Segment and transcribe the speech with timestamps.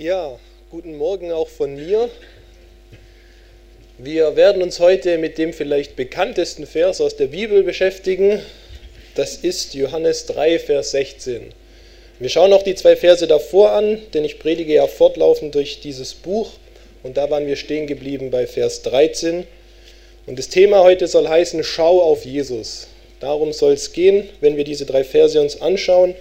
[0.00, 0.38] Ja,
[0.70, 2.08] guten Morgen auch von mir.
[3.98, 8.40] Wir werden uns heute mit dem vielleicht bekanntesten Vers aus der Bibel beschäftigen.
[9.14, 11.52] Das ist Johannes 3, Vers 16.
[12.18, 16.14] Wir schauen auch die zwei Verse davor an, denn ich predige ja fortlaufend durch dieses
[16.14, 16.52] Buch
[17.02, 19.46] und da waren wir stehen geblieben bei Vers 13.
[20.24, 22.86] Und das Thema heute soll heißen, schau auf Jesus.
[23.20, 26.14] Darum soll es gehen, wenn wir diese drei Verse uns anschauen.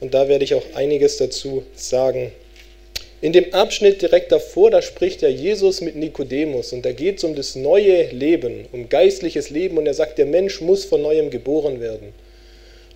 [0.00, 2.30] Und da werde ich auch einiges dazu sagen.
[3.22, 7.24] In dem Abschnitt direkt davor, da spricht ja Jesus mit Nikodemus und da geht es
[7.24, 11.30] um das neue Leben, um geistliches Leben und er sagt, der Mensch muss von neuem
[11.30, 12.12] geboren werden.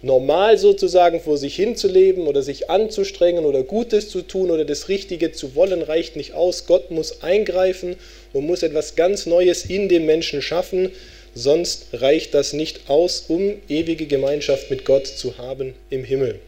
[0.02, 5.32] Normal sozusagen vor sich hinzuleben oder sich anzustrengen oder Gutes zu tun oder das Richtige
[5.32, 6.66] zu wollen, reicht nicht aus.
[6.66, 7.96] Gott muss eingreifen
[8.34, 10.90] und muss etwas ganz Neues in dem Menschen schaffen,
[11.34, 16.40] sonst reicht das nicht aus, um ewige Gemeinschaft mit Gott zu haben im Himmel.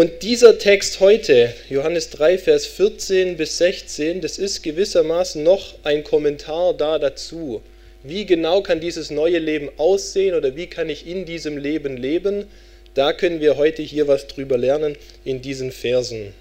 [0.00, 6.04] Und dieser Text heute, Johannes 3, Vers 14 bis 16, das ist gewissermaßen noch ein
[6.04, 7.60] Kommentar da dazu.
[8.02, 12.46] Wie genau kann dieses neue Leben aussehen oder wie kann ich in diesem Leben leben?
[12.94, 16.32] Da können wir heute hier was drüber lernen in diesen Versen.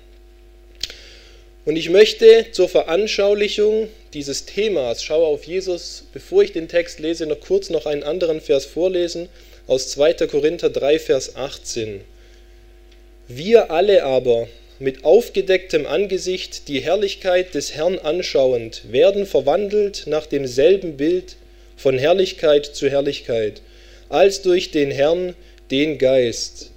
[1.66, 7.26] Und ich möchte zur Veranschaulichung dieses Themas, schaue auf Jesus, bevor ich den Text lese,
[7.26, 9.28] noch kurz noch einen anderen Vers vorlesen
[9.68, 10.14] aus 2.
[10.28, 12.06] Korinther 3, Vers 18.
[13.32, 14.48] Wir alle aber,
[14.80, 21.36] mit aufgedecktem Angesicht die Herrlichkeit des Herrn anschauend, werden verwandelt nach demselben Bild
[21.78, 23.62] von Herrlichkeit zu Herrlichkeit,
[24.10, 25.36] als durch den Herrn,
[25.70, 26.72] den Geist.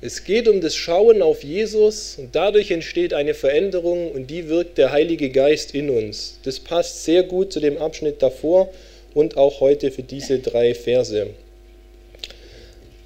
[0.00, 4.78] Es geht um das Schauen auf Jesus und dadurch entsteht eine Veränderung und die wirkt
[4.78, 6.38] der Heilige Geist in uns.
[6.44, 8.72] Das passt sehr gut zu dem Abschnitt davor
[9.12, 11.30] und auch heute für diese drei Verse.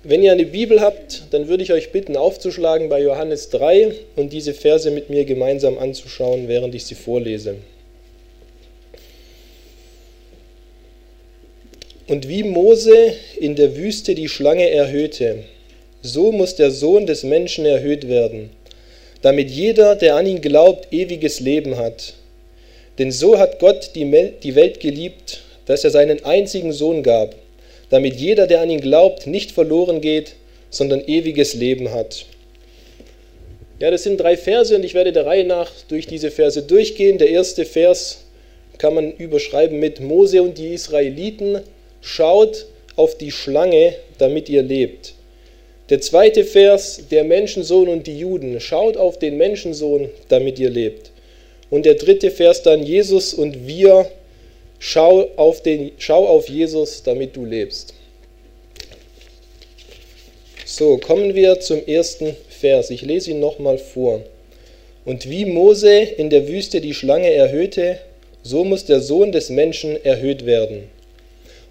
[0.06, 4.34] Wenn ihr eine Bibel habt, dann würde ich euch bitten, aufzuschlagen bei Johannes 3 und
[4.34, 7.56] diese Verse mit mir gemeinsam anzuschauen, während ich sie vorlese.
[12.06, 15.38] Und wie Mose in der Wüste die Schlange erhöhte,
[16.02, 18.50] so muss der Sohn des Menschen erhöht werden,
[19.22, 22.12] damit jeder, der an ihn glaubt, ewiges Leben hat.
[22.98, 27.34] Denn so hat Gott die Welt geliebt, dass er seinen einzigen Sohn gab
[27.94, 30.34] damit jeder, der an ihn glaubt, nicht verloren geht,
[30.68, 32.26] sondern ewiges Leben hat.
[33.78, 37.18] Ja, das sind drei Verse und ich werde der Reihe nach durch diese Verse durchgehen.
[37.18, 38.24] Der erste Vers
[38.78, 41.60] kann man überschreiben mit Mose und die Israeliten,
[42.00, 42.66] schaut
[42.96, 45.14] auf die Schlange, damit ihr lebt.
[45.88, 51.12] Der zweite Vers, der Menschensohn und die Juden, schaut auf den Menschensohn, damit ihr lebt.
[51.70, 54.10] Und der dritte Vers dann Jesus und wir,
[54.86, 57.94] Schau auf, den, schau auf Jesus, damit du lebst.
[60.66, 62.90] So, kommen wir zum ersten Vers.
[62.90, 64.20] Ich lese ihn nochmal vor.
[65.06, 67.98] Und wie Mose in der Wüste die Schlange erhöhte,
[68.42, 70.90] so muss der Sohn des Menschen erhöht werden.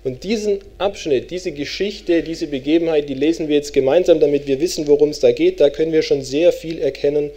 [0.04, 4.88] Und diesen Abschnitt, diese Geschichte, diese Begebenheit, die lesen wir jetzt gemeinsam, damit wir wissen,
[4.88, 5.60] worum es da geht.
[5.60, 7.30] Da können wir schon sehr viel erkennen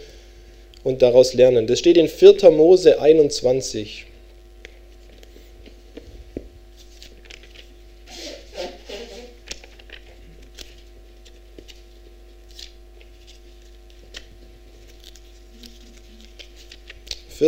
[0.83, 1.67] und daraus lernen.
[1.67, 2.49] Das steht in 4.
[2.49, 4.06] Mose 21.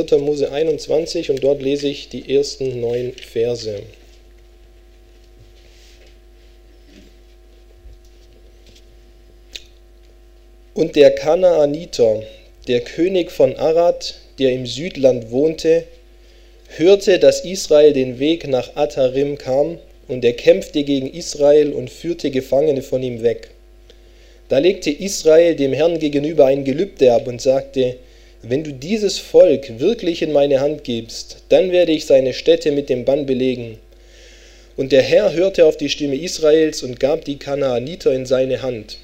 [0.07, 0.19] 4.
[0.19, 3.81] Mose 21 und dort lese ich die ersten neun Verse.
[10.73, 12.23] Und der Kanaaniter,
[12.67, 15.83] der König von Arad, der im Südland wohnte,
[16.77, 22.31] hörte, dass Israel den Weg nach Atarim kam, und er kämpfte gegen Israel und führte
[22.31, 23.51] Gefangene von ihm weg.
[24.47, 27.97] Da legte Israel dem Herrn gegenüber ein Gelübde ab und sagte,
[28.41, 32.89] wenn du dieses Volk wirklich in meine Hand gibst, dann werde ich seine Städte mit
[32.89, 33.77] dem Bann belegen.
[34.77, 38.97] Und der Herr hörte auf die Stimme Israels und gab die Kanaaniter in seine Hand.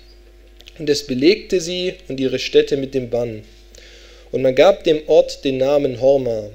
[0.79, 3.43] Und es belegte sie und ihre Städte mit dem Bann.
[4.31, 6.49] Und man gab dem Ort den Namen Horma.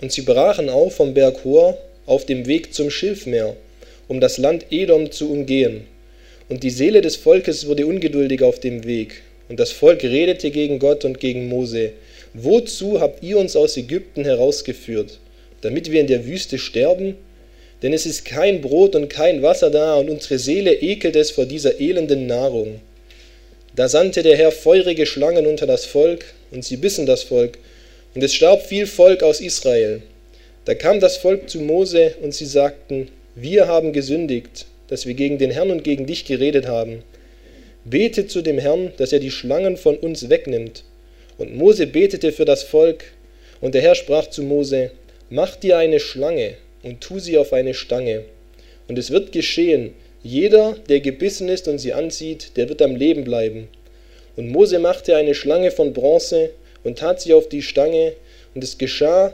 [0.00, 3.56] Und sie brachen auf vom Berg Hor auf dem Weg zum Schilfmeer,
[4.06, 5.86] um das Land Edom zu umgehen.
[6.48, 9.22] Und die Seele des Volkes wurde ungeduldig auf dem Weg.
[9.52, 11.92] Und das Volk redete gegen Gott und gegen Mose.
[12.32, 15.18] Wozu habt ihr uns aus Ägypten herausgeführt?
[15.60, 17.16] Damit wir in der Wüste sterben?
[17.82, 21.44] Denn es ist kein Brot und kein Wasser da, und unsere Seele ekelt es vor
[21.44, 22.80] dieser elenden Nahrung.
[23.76, 27.58] Da sandte der Herr feurige Schlangen unter das Volk, und sie bissen das Volk,
[28.14, 30.00] und es starb viel Volk aus Israel.
[30.64, 35.36] Da kam das Volk zu Mose, und sie sagten, wir haben gesündigt, dass wir gegen
[35.36, 37.02] den Herrn und gegen dich geredet haben.
[37.84, 40.84] Betet zu dem Herrn, dass er die Schlangen von uns wegnimmt.
[41.38, 43.04] Und Mose betete für das Volk,
[43.60, 44.90] und der Herr sprach zu Mose,
[45.30, 48.24] Mach dir eine Schlange und tu sie auf eine Stange.
[48.86, 53.24] Und es wird geschehen, jeder, der gebissen ist und sie ansieht, der wird am Leben
[53.24, 53.68] bleiben.
[54.36, 56.50] Und Mose machte eine Schlange von Bronze
[56.84, 58.12] und tat sie auf die Stange,
[58.54, 59.32] und es geschah,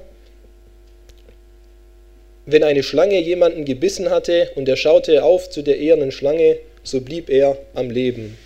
[2.47, 6.59] wenn eine Schlange jemanden gebissen hatte und er schaute auf zu der ehernen Schlange,
[6.89, 8.39] so blieb er am Leben.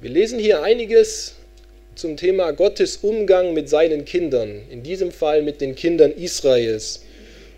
[0.00, 1.34] Wir lesen hier einiges
[1.96, 7.04] zum Thema Gottes Umgang mit seinen Kindern, in diesem Fall mit den Kindern Israels.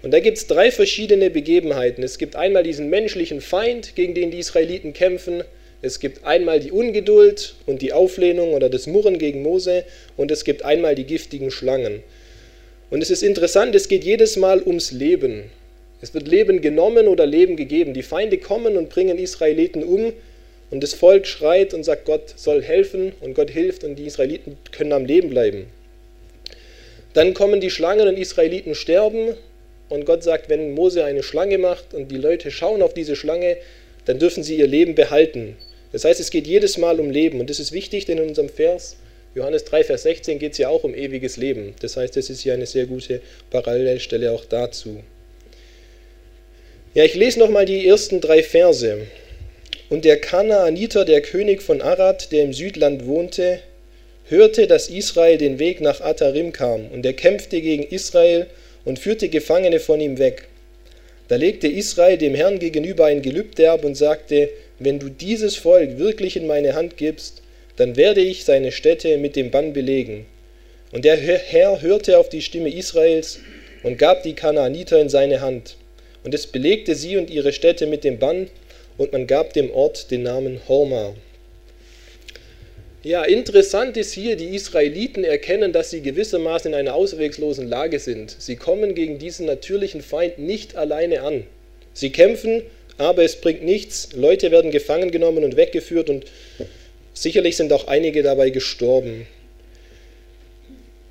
[0.03, 2.03] Und da gibt es drei verschiedene Begebenheiten.
[2.03, 5.45] Es gibt einmal diesen menschlichen Feind, gegen den die Israeliten kämpfen.
[5.83, 9.85] Es gibt einmal die Ungeduld und die Auflehnung oder das Murren gegen Mose.
[10.17, 12.03] Und es gibt einmal die giftigen Schlangen.
[12.91, 15.51] Und es ist interessant, es geht jedes Mal ums Leben.
[16.05, 17.95] Es wird Leben genommen oder Leben gegeben.
[17.95, 20.13] Die Feinde kommen und bringen Israeliten um.
[20.71, 24.59] Und das Volk schreit und sagt, Gott soll helfen und Gott hilft und die Israeliten
[24.71, 25.65] können am Leben bleiben.
[27.15, 29.33] Dann kommen die Schlangen und Israeliten sterben
[29.89, 33.57] und Gott sagt, wenn Mose eine Schlange macht und die Leute schauen auf diese Schlange,
[34.05, 35.57] dann dürfen sie ihr Leben behalten.
[35.93, 37.41] Das heißt, es geht jedes Mal um Leben.
[37.41, 38.97] Und das ist wichtig, denn in unserem Vers,
[39.35, 41.75] Johannes 3, Vers 16, geht es ja auch um ewiges Leben.
[41.81, 45.03] Das heißt, das ist hier eine sehr gute Parallelstelle auch dazu.
[46.95, 48.99] Ja, ich lese nochmal die ersten drei Verse.
[49.91, 53.59] Und der Kanaaniter, der König von Arad, der im Südland wohnte,
[54.29, 58.47] hörte, dass Israel den Weg nach Atarim kam, und er kämpfte gegen Israel
[58.85, 60.47] und führte Gefangene von ihm weg.
[61.27, 65.99] Da legte Israel dem Herrn gegenüber ein Gelübde ab und sagte, wenn du dieses Volk
[65.99, 67.43] wirklich in meine Hand gibst,
[67.75, 70.27] dann werde ich seine Städte mit dem Bann belegen.
[70.93, 73.41] Und der Herr hörte auf die Stimme Israels
[73.83, 75.77] und gab die Kanaaniter in seine Hand.
[76.25, 78.49] Und es belegte sie und ihre Städte mit dem Bann,
[78.97, 81.15] und man gab dem Ort den Namen Horma.
[83.03, 88.35] Ja, interessant ist hier, die Israeliten erkennen, dass sie gewissermaßen in einer ausweglosen Lage sind.
[88.39, 91.45] Sie kommen gegen diesen natürlichen Feind nicht alleine an.
[91.93, 92.63] Sie kämpfen,
[92.97, 94.11] aber es bringt nichts.
[94.15, 96.25] Leute werden gefangen genommen und weggeführt und
[97.13, 99.27] sicherlich sind auch einige dabei gestorben.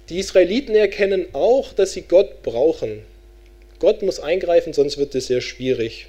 [0.10, 3.04] Die Israeliten erkennen auch, dass sie Gott brauchen.
[3.80, 6.08] Gott muss eingreifen, sonst wird es sehr schwierig.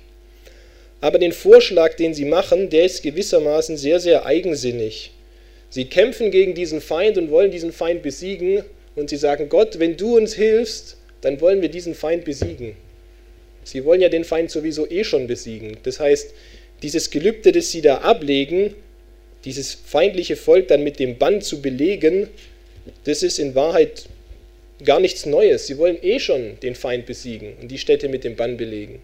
[1.00, 5.12] Aber den Vorschlag, den sie machen, der ist gewissermaßen sehr, sehr eigensinnig.
[5.70, 8.64] Sie kämpfen gegen diesen Feind und wollen diesen Feind besiegen
[8.96, 12.76] und sie sagen, Gott, wenn du uns hilfst, dann wollen wir diesen Feind besiegen.
[13.64, 15.78] Sie wollen ja den Feind sowieso eh schon besiegen.
[15.82, 16.32] Das heißt,
[16.82, 18.74] dieses Gelübde, das sie da ablegen,
[19.44, 22.28] dieses feindliche Volk dann mit dem Bann zu belegen,
[23.04, 24.04] das ist in Wahrheit
[24.84, 25.66] gar nichts Neues.
[25.66, 29.02] Sie wollen eh schon den Feind besiegen und die Städte mit dem Bann belegen.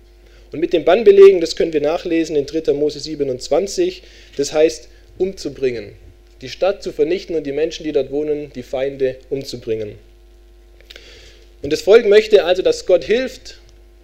[0.52, 2.72] Und mit dem Bann belegen, das können wir nachlesen in 3.
[2.72, 4.02] Mose 27,
[4.36, 4.88] das heißt
[5.18, 5.92] umzubringen
[6.40, 9.96] die Stadt zu vernichten und die Menschen, die dort wohnen, die Feinde umzubringen.
[11.62, 13.58] Und das Volk möchte also, dass Gott hilft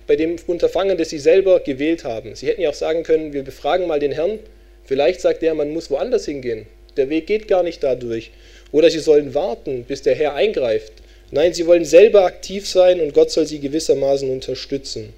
[0.06, 2.34] bei dem Unterfangen, das sie selber gewählt haben.
[2.34, 4.38] Sie hätten ja auch sagen können, wir befragen mal den Herrn,
[4.84, 6.66] vielleicht sagt er, man muss woanders hingehen.
[6.96, 8.30] Der Weg geht gar nicht dadurch.
[8.72, 10.92] Oder sie sollen warten, bis der Herr eingreift.
[11.30, 15.12] Nein, sie wollen selber aktiv sein und Gott soll sie gewissermaßen unterstützen.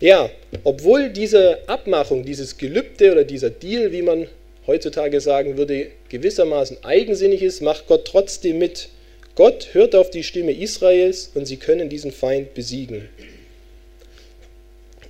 [0.00, 0.28] Ja,
[0.64, 4.26] obwohl diese Abmachung, dieses Gelübde oder dieser Deal, wie man
[4.66, 8.88] heutzutage sagen würde, gewissermaßen eigensinnig ist, macht Gott trotzdem mit.
[9.36, 13.08] Gott hört auf die Stimme Israels und sie können diesen Feind besiegen.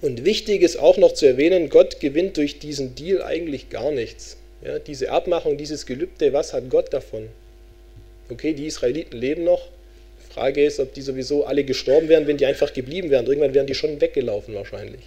[0.03, 4.37] Und wichtig ist auch noch zu erwähnen, Gott gewinnt durch diesen Deal eigentlich gar nichts.
[4.65, 7.29] Ja, diese Abmachung, dieses Gelübde, was hat Gott davon?
[8.31, 9.69] Okay, die Israeliten leben noch.
[10.31, 13.27] Frage ist, ob die sowieso alle gestorben wären, wenn die einfach geblieben wären.
[13.27, 15.01] Irgendwann wären die schon weggelaufen wahrscheinlich.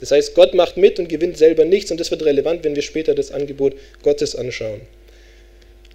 [0.00, 2.82] Das heißt, Gott macht mit und gewinnt selber nichts und das wird relevant, wenn wir
[2.82, 4.80] später das Angebot Gottes anschauen.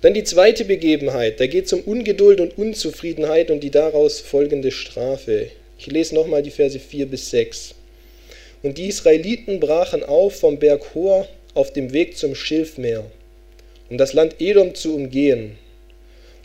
[0.02, 4.72] Dann die zweite Begebenheit, da geht es um Ungeduld und Unzufriedenheit und die daraus folgende
[4.72, 5.48] Strafe.
[5.78, 7.76] Ich lese nochmal die Verse 4 bis 6.
[8.64, 13.04] Und die Israeliten brachen auf vom Berg Hor auf dem Weg zum Schilfmeer,
[13.90, 15.58] um das Land Edom zu umgehen.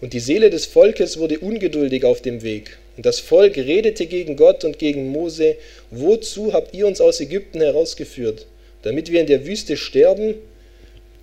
[0.07, 2.79] Und die Seele des Volkes wurde ungeduldig auf dem Weg.
[2.97, 5.57] Und das Volk redete gegen Gott und gegen Mose,
[5.91, 8.47] wozu habt ihr uns aus Ägypten herausgeführt?
[8.83, 10.37] Damit wir in der Wüste sterben?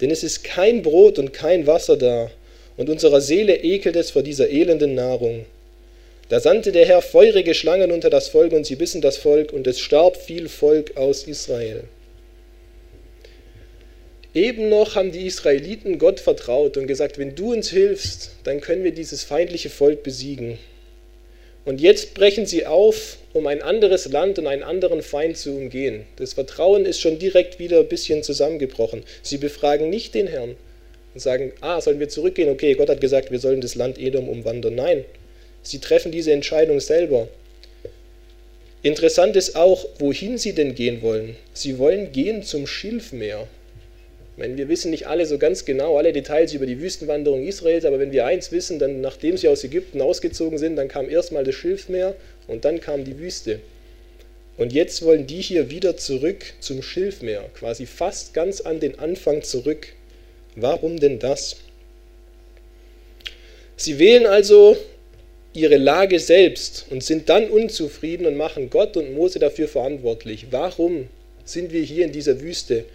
[0.01, 2.29] Denn es ist kein Brot und kein Wasser da,
[2.75, 5.45] und unserer Seele ekelt es vor dieser elenden Nahrung.
[6.27, 9.65] Da sandte der Herr feurige Schlangen unter das Volk, und sie bissen das Volk, und
[9.65, 11.85] es starb viel Volk aus Israel.
[14.33, 18.83] Eben noch haben die Israeliten Gott vertraut und gesagt, wenn du uns hilfst, dann können
[18.83, 20.57] wir dieses feindliche Volk besiegen.
[21.65, 26.05] Und jetzt brechen sie auf, um ein anderes Land und einen anderen Feind zu umgehen.
[26.17, 29.03] Das Vertrauen ist schon direkt wieder ein bisschen zusammengebrochen.
[29.21, 30.55] Sie befragen nicht den Herrn.
[31.13, 32.49] und sagen, ah, sollen wir zurückgehen?
[32.49, 34.75] Okay, Gott hat gesagt, wir sollen das Land Edom umwandern.
[34.75, 35.05] Nein,
[35.61, 37.27] sie treffen diese Entscheidung selber.
[38.81, 41.35] Interessant ist auch, wohin sie denn gehen wollen.
[41.53, 43.47] Sie wollen gehen zum Schilfmeer.
[44.33, 47.85] Ich meine, wir wissen nicht alle so ganz genau, alle Details über die Wüstenwanderung Israels,
[47.85, 51.43] aber wenn wir eins wissen, dann nachdem sie aus Ägypten ausgezogen sind, dann kam erstmal
[51.43, 52.15] das Schilfmeer
[52.47, 53.59] und dann kam die Wüste.
[54.57, 59.43] Und jetzt wollen die hier wieder zurück zum Schilfmeer, quasi fast ganz an den Anfang
[59.43, 59.89] zurück.
[60.55, 61.57] Warum denn das?
[63.75, 64.77] Sie wählen also
[65.53, 70.47] ihre Lage selbst und sind dann unzufrieden und machen Gott und Mose dafür verantwortlich.
[70.49, 71.07] Warum
[71.45, 72.85] sind wir hier in dieser Wüste?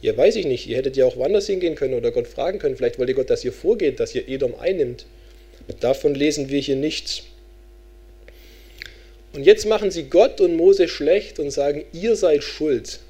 [0.00, 0.68] Ja, weiß ich nicht.
[0.68, 2.76] Ihr hättet ja auch woanders hingehen können oder Gott fragen können.
[2.76, 5.06] Vielleicht wollte Gott, dass ihr vorgeht, dass ihr Edom einnimmt.
[5.80, 7.22] Davon lesen wir hier nichts.
[9.32, 13.00] Und jetzt machen sie Gott und Mose schlecht und sagen, ihr seid schuld.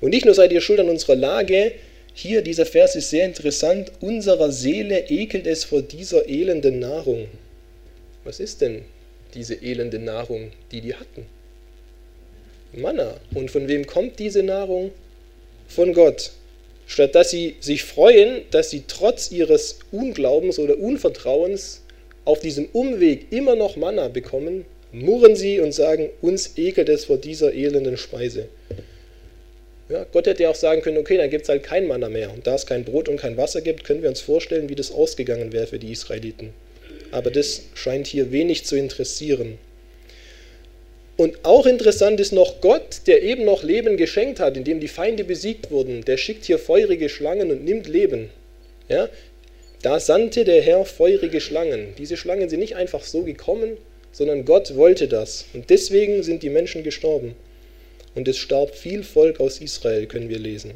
[0.00, 1.72] Und nicht nur seid ihr schuld an unserer Lage,
[2.14, 7.28] hier dieser Vers ist sehr interessant, unserer Seele ekelt es vor dieser elenden Nahrung.
[8.24, 8.82] Was ist denn
[9.34, 11.26] diese elende Nahrung, die die hatten?
[12.72, 13.14] Manna.
[13.34, 14.90] Und von wem kommt diese Nahrung?
[15.68, 16.32] Von Gott.
[16.88, 21.82] Statt dass sie sich freuen, dass sie trotz ihres Unglaubens oder Unvertrauens
[22.24, 27.18] auf diesem Umweg immer noch Manna bekommen, murren sie und sagen, uns ekelt es vor
[27.18, 28.48] dieser elenden Speise.
[29.88, 32.32] Ja, Gott hätte ja auch sagen können, okay, dann gibt es halt kein Manna mehr.
[32.32, 34.90] Und da es kein Brot und kein Wasser gibt, können wir uns vorstellen, wie das
[34.90, 36.52] ausgegangen wäre für die Israeliten
[37.10, 39.58] aber das scheint hier wenig zu interessieren.
[41.18, 45.24] Und auch interessant ist noch Gott, der eben noch Leben geschenkt hat, indem die Feinde
[45.24, 48.30] besiegt wurden, der schickt hier feurige Schlangen und nimmt Leben.
[48.88, 49.08] Ja?
[49.82, 51.88] Da sandte der Herr feurige Schlangen.
[51.98, 53.76] Diese Schlangen sind nicht einfach so gekommen,
[54.12, 55.46] sondern Gott wollte das.
[55.54, 57.34] Und deswegen sind die Menschen gestorben.
[58.14, 60.74] Und es starb viel Volk aus Israel, können wir lesen.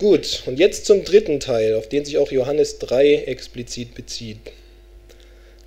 [0.00, 4.38] Gut, und jetzt zum dritten Teil, auf den sich auch Johannes 3 explizit bezieht.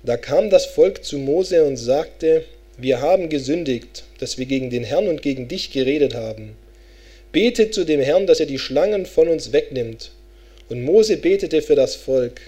[0.04, 2.44] Da kam das Volk zu Mose und sagte,
[2.76, 6.56] wir haben gesündigt, dass wir gegen den Herrn und gegen dich geredet haben.
[7.30, 10.10] Betet zu dem Herrn, dass er die Schlangen von uns wegnimmt.
[10.68, 12.40] Und Mose betete für das Volk.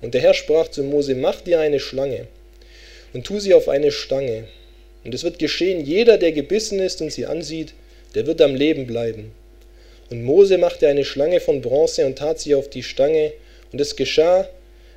[0.00, 2.26] Und der Herr sprach zu Mose, mach dir eine Schlange
[3.12, 4.44] und tu sie auf eine Stange.
[5.04, 7.74] Und es wird geschehen, jeder, der gebissen ist und sie ansieht,
[8.14, 9.32] der wird am Leben bleiben.
[10.10, 13.32] Und Mose machte eine Schlange von Bronze und tat sie auf die Stange.
[13.72, 14.48] Und es geschah,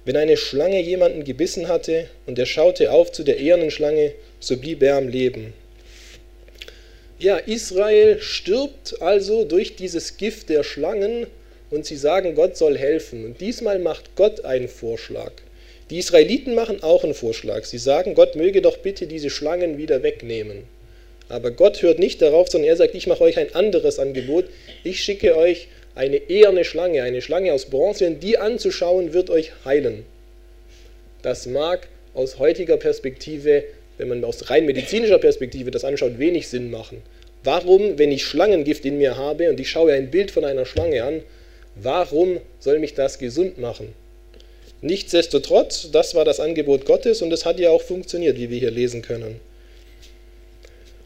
[0.05, 4.57] wenn eine Schlange jemanden gebissen hatte und er schaute auf zu der ehernen Schlange, so
[4.57, 5.53] blieb er am Leben.
[7.17, 11.27] Ja, Israel stirbt also durch dieses Gift der Schlangen
[11.71, 13.25] und sie sagen, Gott soll helfen.
[13.25, 15.31] Und diesmal macht Gott einen Vorschlag.
[15.89, 17.63] Die Israeliten machen auch einen Vorschlag.
[17.65, 20.63] Sie sagen, Gott möge doch bitte diese Schlangen wieder wegnehmen.
[21.29, 24.45] Aber Gott hört nicht darauf, sondern er sagt, ich mache euch ein anderes Angebot.
[24.83, 29.51] Ich schicke euch eine eherne Schlange, eine Schlange aus Bronze, und die anzuschauen wird euch
[29.63, 30.05] heilen.
[31.21, 33.63] Das mag aus heutiger Perspektive,
[33.97, 37.01] wenn man aus rein medizinischer Perspektive das anschaut, wenig Sinn machen.
[37.43, 41.03] Warum, wenn ich Schlangengift in mir habe und ich schaue ein Bild von einer Schlange
[41.03, 41.21] an,
[41.75, 43.93] warum soll mich das gesund machen?
[44.81, 48.71] Nichtsdestotrotz, das war das Angebot Gottes und es hat ja auch funktioniert, wie wir hier
[48.71, 49.39] lesen können.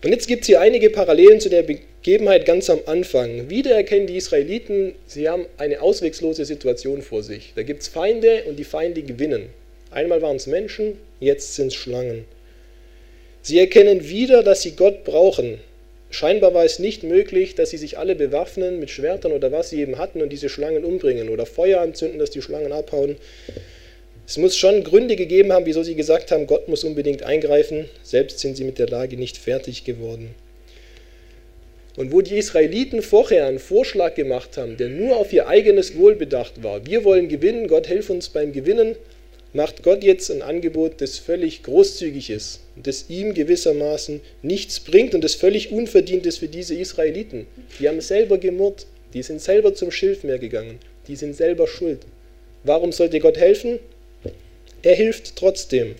[0.02, 3.50] Und jetzt gibt es hier einige Parallelen zu der Begebenheit ganz am Anfang.
[3.50, 7.52] Wieder erkennen die Israeliten, sie haben eine auswegslose Situation vor sich.
[7.56, 9.50] Da gibt es Feinde und die Feinde gewinnen.
[9.92, 12.24] Einmal waren es Menschen, jetzt sind es Schlangen.
[13.42, 15.60] Sie erkennen wieder, dass sie Gott brauchen.
[16.12, 19.82] Scheinbar war es nicht möglich, dass sie sich alle bewaffnen mit Schwertern oder was sie
[19.82, 23.18] eben hatten und diese Schlangen umbringen oder Feuer anzünden, dass die Schlangen abhauen.
[24.30, 27.90] Es muss schon Gründe gegeben haben, wieso sie gesagt haben, Gott muss unbedingt eingreifen.
[28.04, 30.36] Selbst sind sie mit der Lage nicht fertig geworden.
[31.98, 36.14] Und wo die Israeliten vorher einen Vorschlag gemacht haben, der nur auf ihr eigenes Wohl
[36.14, 38.98] bedacht war, wir wollen gewinnen, Gott hilf uns beim Gewinnen,
[39.54, 45.24] macht Gott jetzt ein Angebot, das völlig großzügig ist das ihm gewissermaßen nichts bringt und
[45.24, 47.48] das völlig unverdient ist für diese Israeliten.
[47.80, 52.02] Die haben selber gemurrt, die sind selber zum Schilfmeer gegangen, die sind selber schuld.
[52.64, 53.80] Warum sollte Gott helfen?
[54.82, 55.96] Er hilft trotzdem.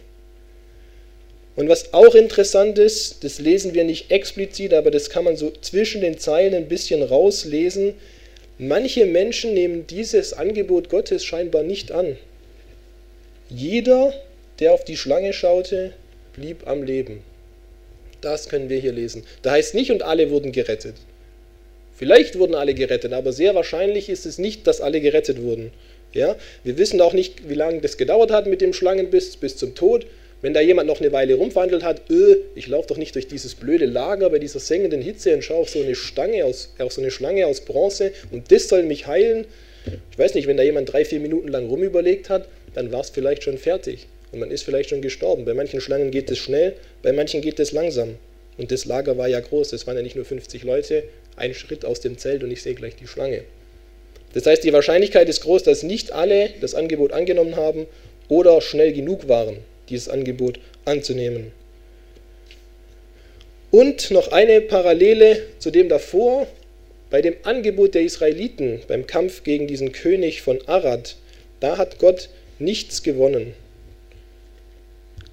[1.56, 5.52] Und was auch interessant ist, das lesen wir nicht explizit, aber das kann man so
[5.62, 7.96] zwischen den Zeilen ein bisschen rauslesen.
[8.58, 12.18] Manche Menschen nehmen dieses Angebot Gottes scheinbar nicht an.
[13.50, 14.14] Jeder,
[14.60, 15.94] der auf die Schlange schaute,
[16.34, 17.24] blieb am Leben.
[18.22, 19.24] Das können wir hier lesen.
[19.42, 20.96] Da heißt nicht, und alle wurden gerettet.
[21.96, 25.72] Vielleicht wurden alle gerettet, aber sehr wahrscheinlich ist es nicht, dass alle gerettet wurden.
[26.14, 26.36] Ja?
[26.64, 30.06] Wir wissen auch nicht, wie lange das gedauert hat mit dem Schlangenbiss bis zum Tod.
[30.42, 33.56] Wenn da jemand noch eine Weile rumverhandelt hat, öh, ich laufe doch nicht durch dieses
[33.56, 37.02] blöde Lager bei dieser sengenden Hitze und schaue auf so eine Stange aus, auf so
[37.02, 39.46] eine Schlange aus Bronze und das soll mich heilen.
[40.12, 43.10] Ich weiß nicht, wenn da jemand drei, vier Minuten lang rumüberlegt hat, dann war es
[43.10, 45.44] vielleicht schon fertig und man ist vielleicht schon gestorben.
[45.44, 48.16] Bei manchen Schlangen geht es schnell, bei manchen geht es langsam.
[48.58, 51.04] Und das Lager war ja groß, es waren ja nicht nur 50 Leute,
[51.36, 53.44] ein Schritt aus dem Zelt und ich sehe gleich die Schlange.
[54.34, 57.88] Das heißt, die Wahrscheinlichkeit ist groß, dass nicht alle das Angebot angenommen haben
[58.28, 59.58] oder schnell genug waren,
[59.90, 61.52] dieses Angebot anzunehmen.
[63.72, 66.48] Und noch eine Parallele zu dem davor,
[67.10, 71.16] bei dem Angebot der Israeliten beim Kampf gegen diesen König von Arad,
[71.60, 73.54] da hat Gott nichts gewonnen.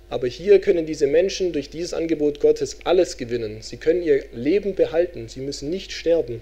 [0.09, 3.59] Aber hier können diese Menschen durch dieses Angebot Gottes alles gewinnen.
[3.61, 6.41] Sie können ihr Leben behalten, sie müssen nicht sterben.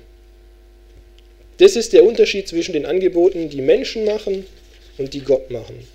[1.58, 4.46] Das ist der Unterschied zwischen den Angeboten, die Menschen machen
[4.98, 5.86] und die Gott machen.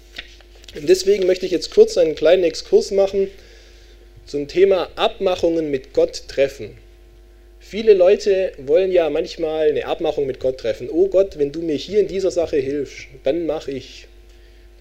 [0.76, 3.30] Und deswegen möchte ich jetzt kurz einen kleinen Exkurs machen
[4.26, 6.78] zum Thema Abmachungen mit Gott treffen.
[7.60, 10.90] Viele Leute wollen ja manchmal eine Abmachung mit Gott treffen.
[10.90, 14.08] Oh Gott, wenn du mir hier in dieser Sache hilfst, dann mache ich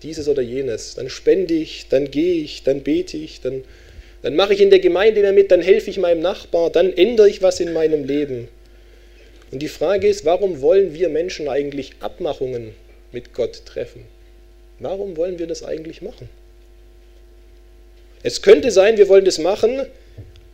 [0.03, 0.95] dieses oder jenes.
[0.95, 3.65] Dann spende ich, dann gehe ich, dann bete ich, dann,
[4.23, 7.29] dann mache ich in der Gemeinde mehr mit, dann helfe ich meinem Nachbar, dann ändere
[7.29, 8.49] ich was in meinem Leben.
[9.51, 12.75] Und die Frage ist, warum wollen wir Menschen eigentlich Abmachungen
[13.13, 14.05] mit Gott treffen?
[14.79, 16.29] Warum wollen wir das eigentlich machen?
[18.23, 19.87] Es könnte sein, wir wollen das machen,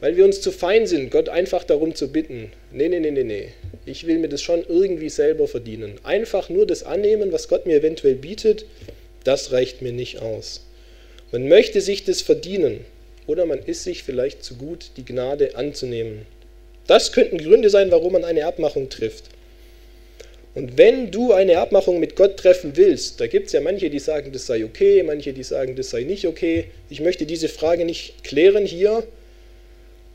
[0.01, 2.53] weil wir uns zu fein sind, Gott einfach darum zu bitten.
[2.73, 3.49] Nee, nee, nee, nee, nee.
[3.87, 5.95] Ich will mir das schon irgendwie selber verdienen.
[6.05, 8.67] Einfach nur das annehmen, was Gott mir eventuell bietet,
[9.25, 10.67] das reicht mir nicht aus.
[11.33, 12.85] Man möchte sich das verdienen
[13.27, 16.27] oder man ist sich vielleicht zu gut, die Gnade anzunehmen.
[16.87, 19.25] Das könnten Gründe sein, warum man eine Abmachung trifft.
[20.55, 23.99] Und wenn du eine Abmachung mit Gott treffen willst, da gibt es ja manche, die
[23.99, 26.67] sagen, das sei okay, manche, die sagen, das sei nicht okay.
[26.89, 29.03] Ich möchte diese Frage nicht klären hier,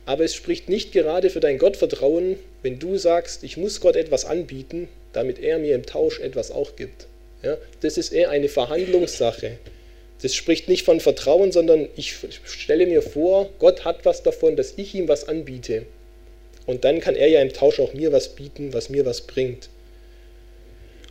[0.06, 4.24] aber es spricht nicht gerade für dein Gottvertrauen, wenn du sagst, ich muss Gott etwas
[4.24, 7.08] anbieten, damit er mir im Tausch etwas auch gibt.
[7.44, 9.58] Ja, das ist eher eine Verhandlungssache.
[10.22, 12.16] Das spricht nicht von Vertrauen, sondern ich
[12.46, 15.86] stelle mir vor, Gott hat was davon, dass ich ihm was anbiete.
[16.70, 19.70] Und dann kann er ja im Tausch auch mir was bieten, was mir was bringt.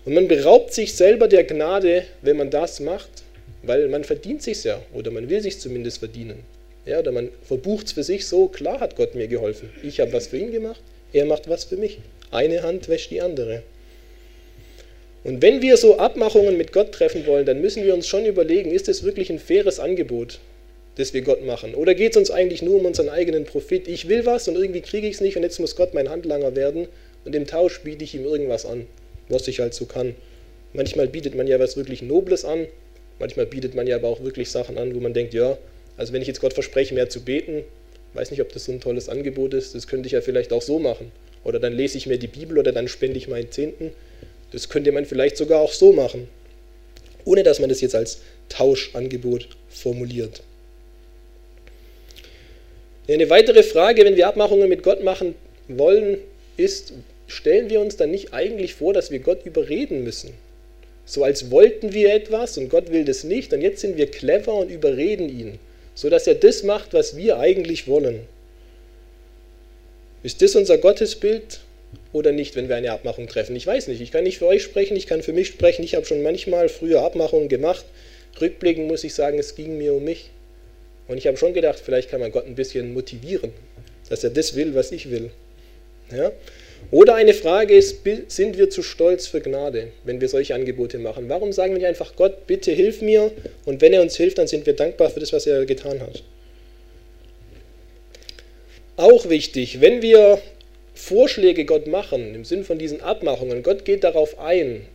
[0.05, 3.11] Und man beraubt sich selber der Gnade, wenn man das macht,
[3.65, 6.45] weil man verdient sich ja oder man will sich zumindest verdienen.
[6.87, 9.69] Ja, oder man verbucht es für sich so, klar hat Gott mir geholfen.
[9.83, 10.81] Ich habe was für ihn gemacht,
[11.13, 11.99] er macht was für mich.
[12.31, 13.65] Eine Hand wäscht die andere.
[15.25, 18.71] Und wenn wir so Abmachungen mit Gott treffen wollen, dann müssen wir uns schon überlegen,
[18.71, 20.39] ist es wirklich ein faires Angebot,
[20.99, 21.75] das wir Gott machen?
[21.75, 23.89] Oder geht es uns eigentlich nur um unseren eigenen Profit?
[23.89, 26.57] Ich will was und irgendwie kriege ich es nicht und jetzt muss Gott mein Handlanger
[26.57, 26.89] werden
[27.25, 28.87] und im Tausch biete ich ihm irgendwas an,
[29.29, 30.15] was ich halt so kann.
[30.73, 32.67] Manchmal bietet man ja was wirklich Nobles an,
[33.19, 35.57] manchmal bietet man ja aber auch wirklich Sachen an, wo man denkt, ja,
[35.97, 37.65] also wenn ich jetzt Gott verspreche, mehr zu beten,
[38.15, 40.63] weiß nicht, ob das so ein tolles Angebot ist, das könnte ich ja vielleicht auch
[40.63, 41.13] so machen.
[41.45, 43.93] Oder dann lese ich mir die Bibel oder dann spende ich meinen Zehnten.
[44.51, 46.29] Das könnte man vielleicht sogar auch so machen,
[47.25, 50.43] ohne dass man das jetzt als Tauschangebot formuliert.
[53.09, 55.35] Eine weitere Frage, wenn wir Abmachungen mit Gott machen
[55.67, 56.19] wollen,
[56.57, 56.93] ist,
[57.27, 60.35] stellen wir uns dann nicht eigentlich vor, dass wir Gott überreden müssen?
[61.07, 64.55] So als wollten wir etwas und Gott will das nicht und jetzt sind wir clever
[64.55, 65.59] und überreden ihn,
[65.95, 68.21] sodass er das macht, was wir eigentlich wollen.
[70.23, 71.61] Ist das unser Gottesbild?
[72.13, 73.57] oder nicht, wenn wir eine Abmachung treffen.
[73.57, 75.83] Ich weiß nicht, ich kann nicht für euch sprechen, ich kann für mich sprechen.
[75.83, 77.85] Ich habe schon manchmal früher Abmachungen gemacht.
[78.41, 80.31] Rückblickend muss ich sagen, es ging mir um mich.
[81.09, 83.53] Und ich habe schon gedacht, vielleicht kann man Gott ein bisschen motivieren,
[84.09, 85.31] dass er das will, was ich will.
[86.15, 86.33] Ja?
[86.91, 91.29] Oder eine Frage ist, sind wir zu stolz für Gnade, wenn wir solche Angebote machen?
[91.29, 93.31] Warum sagen wir nicht einfach, Gott, bitte hilf mir
[93.65, 96.23] und wenn er uns hilft, dann sind wir dankbar für das, was er getan hat?
[98.97, 100.41] Auch wichtig, wenn wir
[100.95, 104.87] Vorschläge Gott machen, im Sinn von diesen Abmachungen, Gott geht darauf ein,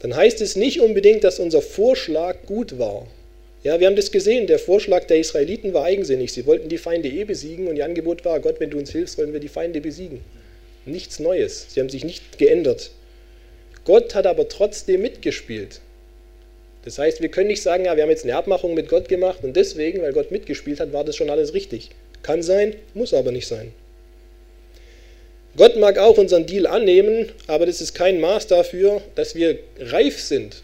[0.00, 3.06] dann heißt es nicht unbedingt, dass unser Vorschlag gut war.
[3.62, 6.32] Ja, wir haben das gesehen, der Vorschlag der Israeliten war eigensinnig.
[6.32, 9.18] Sie wollten die Feinde eh besiegen und ihr Angebot war, Gott, wenn du uns hilfst,
[9.18, 10.20] wollen wir die Feinde besiegen.
[10.86, 12.90] Nichts Neues, sie haben sich nicht geändert.
[13.84, 15.80] Gott hat aber trotzdem mitgespielt.
[16.84, 19.40] Das heißt, wir können nicht sagen, ja, wir haben jetzt eine Abmachung mit Gott gemacht
[19.42, 21.90] und deswegen, weil Gott mitgespielt hat, war das schon alles richtig.
[22.22, 23.72] Kann sein, muss aber nicht sein.
[25.56, 30.18] Gott mag auch unseren Deal annehmen, aber das ist kein Maß dafür, dass wir reif
[30.20, 30.62] sind.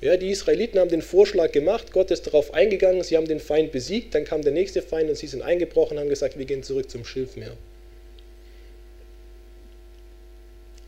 [0.00, 3.72] Ja, die Israeliten haben den Vorschlag gemacht, Gott ist darauf eingegangen, sie haben den Feind
[3.72, 6.62] besiegt, dann kam der nächste Feind und sie sind eingebrochen und haben gesagt, wir gehen
[6.62, 7.56] zurück zum Schilfmeer.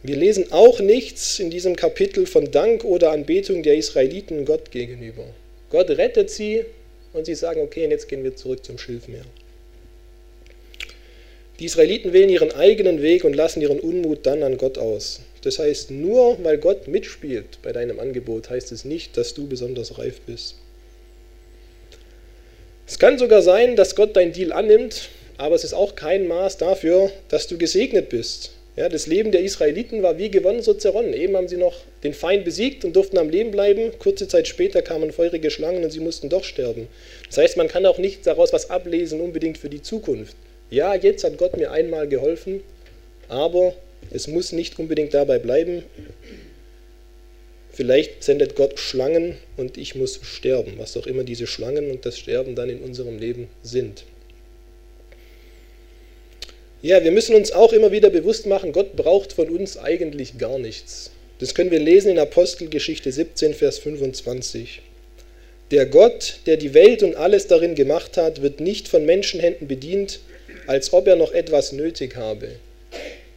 [0.02, 5.24] Wir lesen auch nichts in diesem Kapitel von Dank oder Anbetung der Israeliten Gott gegenüber.
[5.70, 6.66] Gott rettet sie
[7.14, 9.24] und sie sagen, okay, jetzt gehen wir zurück zum Schilfmeer.
[11.60, 15.20] Die Israeliten wählen ihren eigenen Weg und lassen ihren Unmut dann an Gott aus.
[15.42, 19.98] Das heißt, nur weil Gott mitspielt bei deinem Angebot, heißt es nicht, dass du besonders
[19.98, 20.56] reif bist.
[22.86, 26.58] Es kann sogar sein, dass Gott dein Deal annimmt, aber es ist auch kein Maß
[26.58, 28.50] dafür, dass du gesegnet bist.
[28.76, 31.14] Ja, das Leben der Israeliten war wie gewonnen, so zerronnen.
[31.14, 33.92] Eben haben sie noch den Feind besiegt und durften am Leben bleiben.
[34.00, 36.88] Kurze Zeit später kamen feurige Schlangen und sie mussten doch sterben.
[37.28, 40.34] Das heißt, man kann auch nicht daraus was ablesen, unbedingt für die Zukunft.
[40.70, 42.62] Ja, jetzt hat Gott mir einmal geholfen,
[43.28, 43.74] aber
[44.10, 45.84] es muss nicht unbedingt dabei bleiben.
[47.72, 52.18] Vielleicht sendet Gott Schlangen und ich muss sterben, was auch immer diese Schlangen und das
[52.18, 54.04] Sterben dann in unserem Leben sind.
[56.82, 60.58] Ja, wir müssen uns auch immer wieder bewusst machen, Gott braucht von uns eigentlich gar
[60.58, 61.10] nichts.
[61.38, 64.82] Das können wir lesen in Apostelgeschichte 17, Vers 25.
[65.70, 70.20] Der Gott, der die Welt und alles darin gemacht hat, wird nicht von Menschenhänden bedient,
[70.66, 72.48] als ob er noch etwas nötig habe.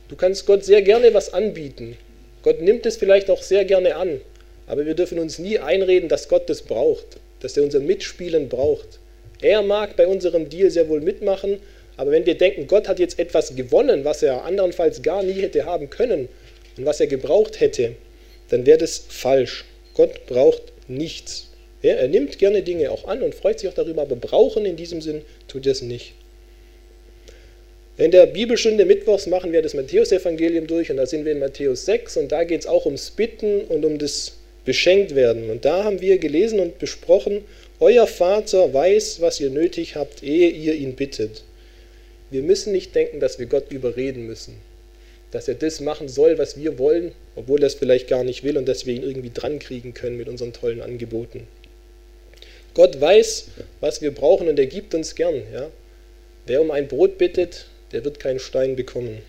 [0.07, 1.97] Du kannst Gott sehr gerne was anbieten.
[2.43, 4.21] Gott nimmt es vielleicht auch sehr gerne an,
[4.67, 8.99] aber wir dürfen uns nie einreden, dass Gott das braucht, dass er unser Mitspielen braucht.
[9.41, 11.59] Er mag bei unserem Deal sehr wohl mitmachen,
[11.97, 15.65] aber wenn wir denken, Gott hat jetzt etwas gewonnen, was er andernfalls gar nie hätte
[15.65, 16.29] haben können
[16.77, 17.95] und was er gebraucht hätte,
[18.49, 19.65] dann wäre das falsch.
[19.93, 21.49] Gott braucht nichts.
[21.81, 25.01] Er nimmt gerne Dinge auch an und freut sich auch darüber, aber brauchen in diesem
[25.01, 26.13] Sinn tut er es nicht.
[27.97, 31.85] In der Bibelstunde Mittwochs machen wir das Matthäusevangelium durch und da sind wir in Matthäus
[31.85, 34.33] 6 und da geht es auch ums Bitten und um das
[34.65, 35.49] Beschenktwerden.
[35.49, 37.43] Und da haben wir gelesen und besprochen,
[37.79, 41.41] euer Vater weiß, was ihr nötig habt, ehe ihr ihn bittet.
[42.29, 44.53] Wir müssen nicht denken, dass wir Gott überreden müssen,
[45.31, 48.59] dass er das machen soll, was wir wollen, obwohl er es vielleicht gar nicht will
[48.59, 51.47] und dass wir ihn irgendwie dran kriegen können mit unseren tollen Angeboten.
[52.75, 53.47] Gott weiß,
[53.79, 55.41] was wir brauchen und er gibt uns gern.
[55.51, 55.71] Ja?
[56.45, 59.21] Wer um ein Brot bittet, der wird keinen Stein bekommen.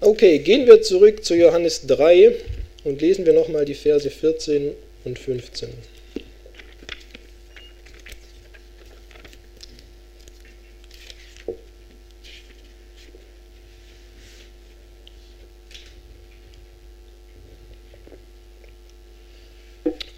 [0.00, 2.32] Okay, gehen wir zurück zu Johannes 3
[2.84, 4.72] und lesen wir nochmal die Verse 14
[5.04, 5.70] und 15.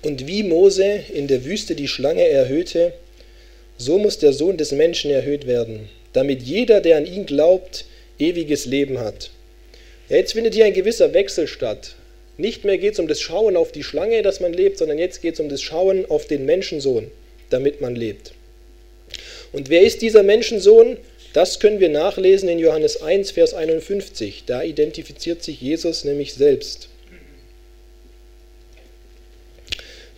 [0.03, 2.95] Und wie Mose in der Wüste die Schlange erhöhte,
[3.79, 7.85] so muss der Sohn des Menschen erhöht werden, damit jeder, der an ihn glaubt,
[8.19, 9.31] ewiges Leben hat.
[10.09, 11.95] Ja, jetzt findet hier ein gewisser Wechsel statt.
[12.37, 15.23] Nicht mehr geht es um das Schauen auf die Schlange, dass man lebt, sondern jetzt
[15.23, 17.11] geht es um das Schauen auf den Menschensohn,
[17.51, 18.33] damit man lebt.
[19.53, 20.99] Und wer ist dieser Menschensohn?
[21.33, 24.45] Das können wir nachlesen in Johannes 1, Vers 51.
[24.47, 26.89] Da identifiziert sich Jesus nämlich selbst.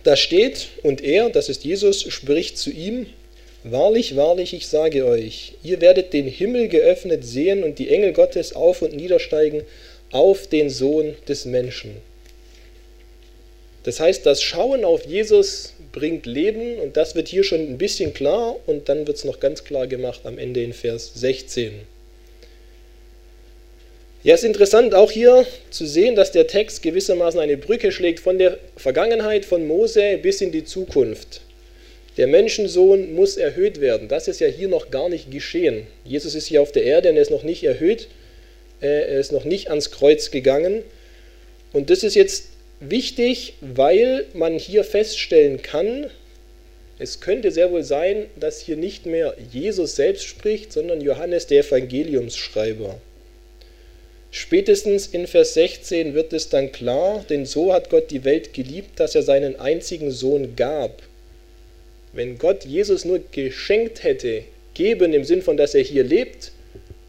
[0.03, 3.07] Da steht, und er, das ist Jesus, spricht zu ihm,
[3.63, 8.55] Wahrlich, wahrlich, ich sage euch, ihr werdet den Himmel geöffnet sehen und die Engel Gottes
[8.55, 9.61] auf und niedersteigen
[10.11, 11.97] auf den Sohn des Menschen.
[13.83, 18.13] Das heißt, das Schauen auf Jesus bringt Leben und das wird hier schon ein bisschen
[18.13, 21.73] klar und dann wird es noch ganz klar gemacht am Ende in Vers 16.
[24.23, 28.19] Ja, es ist interessant auch hier zu sehen, dass der Text gewissermaßen eine Brücke schlägt
[28.19, 31.41] von der Vergangenheit von Mose bis in die Zukunft.
[32.21, 34.07] Der Menschensohn muss erhöht werden.
[34.07, 35.87] Das ist ja hier noch gar nicht geschehen.
[36.05, 38.09] Jesus ist hier auf der Erde und er ist noch nicht erhöht.
[38.79, 40.83] Er ist noch nicht ans Kreuz gegangen.
[41.73, 46.11] Und das ist jetzt wichtig, weil man hier feststellen kann,
[46.99, 51.65] es könnte sehr wohl sein, dass hier nicht mehr Jesus selbst spricht, sondern Johannes der
[51.65, 53.01] Evangeliumsschreiber.
[54.29, 58.99] Spätestens in Vers 16 wird es dann klar, denn so hat Gott die Welt geliebt,
[58.99, 61.01] dass er seinen einzigen Sohn gab.
[62.13, 64.43] Wenn Gott Jesus nur geschenkt hätte,
[64.73, 66.51] geben im Sinn von, dass er hier lebt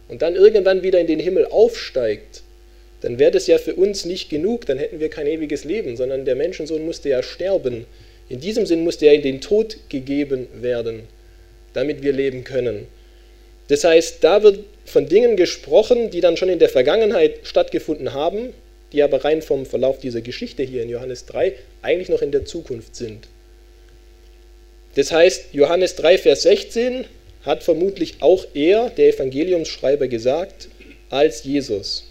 [0.09, 2.43] und dann irgendwann wieder in den Himmel aufsteigt,
[3.01, 6.25] dann wäre das ja für uns nicht genug, dann hätten wir kein ewiges Leben, sondern
[6.25, 7.85] der Menschensohn musste ja sterben.
[8.29, 11.03] In diesem Sinn musste er in den Tod gegeben werden,
[11.73, 12.87] damit wir leben können.
[13.69, 18.53] Das heißt, da wird von Dingen gesprochen, die dann schon in der Vergangenheit stattgefunden haben,
[18.93, 22.45] die aber rein vom Verlauf dieser Geschichte hier in Johannes 3 eigentlich noch in der
[22.45, 23.27] Zukunft sind.
[24.95, 27.07] Das heißt, Johannes 3, Vers 16
[27.45, 30.69] hat vermutlich auch er, der Evangeliumsschreiber, gesagt,
[31.11, 32.05] als Jesus.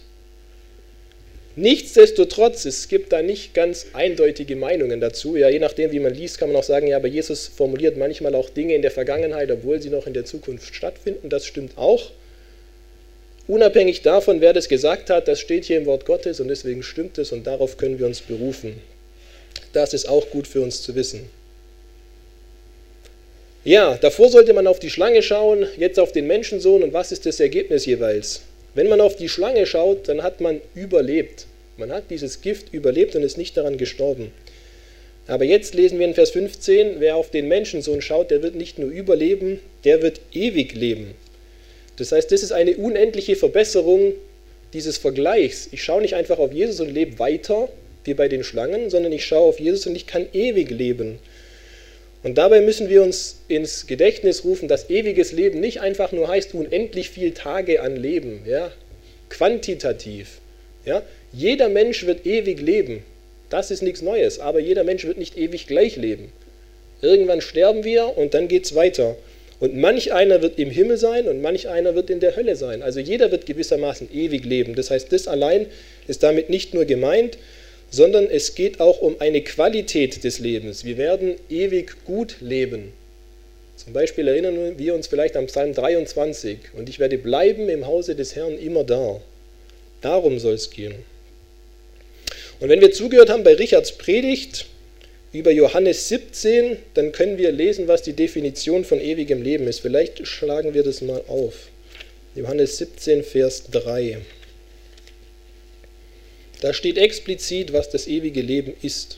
[1.55, 5.35] Nichtsdestotrotz, es gibt da nicht ganz eindeutige Meinungen dazu.
[5.35, 8.35] Ja, je nachdem, wie man liest, kann man auch sagen, ja, aber Jesus formuliert manchmal
[8.35, 11.29] auch Dinge in der Vergangenheit, obwohl sie noch in der Zukunft stattfinden.
[11.29, 12.11] Das stimmt auch.
[13.47, 17.17] Unabhängig davon, wer das gesagt hat, das steht hier im Wort Gottes und deswegen stimmt
[17.17, 18.81] es und darauf können wir uns berufen.
[19.73, 21.29] Das ist auch gut für uns zu wissen.
[23.63, 27.27] Ja, davor sollte man auf die Schlange schauen, jetzt auf den Menschensohn und was ist
[27.27, 28.41] das Ergebnis jeweils?
[28.73, 31.45] Wenn man auf die Schlange schaut, dann hat man überlebt.
[31.77, 34.31] Man hat dieses Gift überlebt und ist nicht daran gestorben.
[35.27, 38.79] Aber jetzt lesen wir in Vers 15, wer auf den Menschensohn schaut, der wird nicht
[38.79, 41.13] nur überleben, der wird ewig leben.
[41.97, 44.13] Das heißt, das ist eine unendliche Verbesserung
[44.73, 45.69] dieses Vergleichs.
[45.71, 47.69] Ich schaue nicht einfach auf Jesus und lebe weiter,
[48.05, 51.19] wie bei den Schlangen, sondern ich schaue auf Jesus und ich kann ewig leben.
[52.23, 56.53] Und dabei müssen wir uns ins Gedächtnis rufen, dass ewiges Leben nicht einfach nur heißt
[56.53, 58.71] unendlich viel Tage an Leben, ja,
[59.29, 60.39] quantitativ.
[60.85, 61.01] Ja.
[61.33, 63.03] Jeder Mensch wird ewig leben.
[63.49, 66.31] Das ist nichts Neues, aber jeder Mensch wird nicht ewig gleich leben.
[67.01, 69.15] Irgendwann sterben wir und dann geht es weiter.
[69.59, 72.81] Und manch einer wird im Himmel sein und manch einer wird in der Hölle sein.
[72.81, 74.75] Also jeder wird gewissermaßen ewig leben.
[74.75, 75.67] Das heißt, das allein
[76.07, 77.37] ist damit nicht nur gemeint,
[77.91, 80.85] sondern es geht auch um eine Qualität des Lebens.
[80.85, 82.93] Wir werden ewig gut leben.
[83.75, 88.15] Zum Beispiel erinnern wir uns vielleicht am Psalm 23 und ich werde bleiben im Hause
[88.15, 89.19] des Herrn immer da.
[90.01, 90.95] Darum soll es gehen.
[92.59, 94.67] Und wenn wir zugehört haben bei Richards Predigt
[95.33, 99.79] über Johannes 17, dann können wir lesen, was die Definition von ewigem Leben ist.
[99.79, 101.69] Vielleicht schlagen wir das mal auf.
[102.35, 104.19] Johannes 17, Vers 3.
[106.61, 109.17] Da steht explizit, was das ewige Leben ist.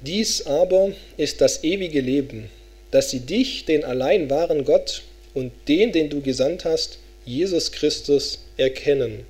[0.00, 2.50] Dies aber ist das ewige Leben,
[2.90, 5.02] dass sie dich, den allein wahren Gott
[5.34, 9.26] und den, den du gesandt hast, Jesus Christus, erkennen.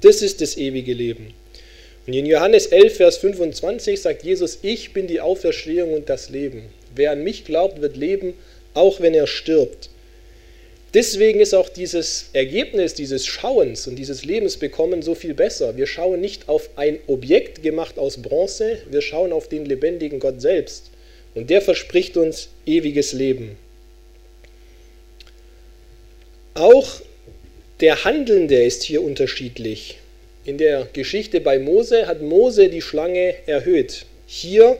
[0.00, 1.32] Das ist das ewige Leben.
[2.08, 6.64] Und in Johannes 11, Vers 25 sagt Jesus, ich bin die Auferstehung und das Leben.
[6.94, 8.34] Wer an mich glaubt, wird leben,
[8.74, 9.88] auch wenn er stirbt.
[10.94, 15.76] Deswegen ist auch dieses Ergebnis dieses Schauens und dieses Lebensbekommen so viel besser.
[15.76, 20.40] Wir schauen nicht auf ein Objekt gemacht aus Bronze, wir schauen auf den lebendigen Gott
[20.40, 20.90] selbst.
[21.34, 23.56] Und der verspricht uns ewiges Leben.
[26.54, 27.00] Auch
[27.80, 29.98] der Handelnde ist hier unterschiedlich.
[30.44, 34.06] In der Geschichte bei Mose hat Mose die Schlange erhöht.
[34.28, 34.78] Hier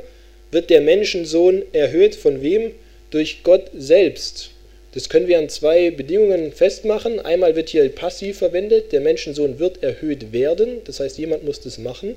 [0.53, 2.71] wird der Menschensohn erhöht von wem?
[3.15, 4.51] Durch Gott selbst.
[4.93, 7.21] Das können wir an zwei Bedingungen festmachen.
[7.21, 11.79] Einmal wird hier passiv verwendet, der Menschensohn wird erhöht werden, das heißt, jemand muss das
[11.79, 12.17] machen.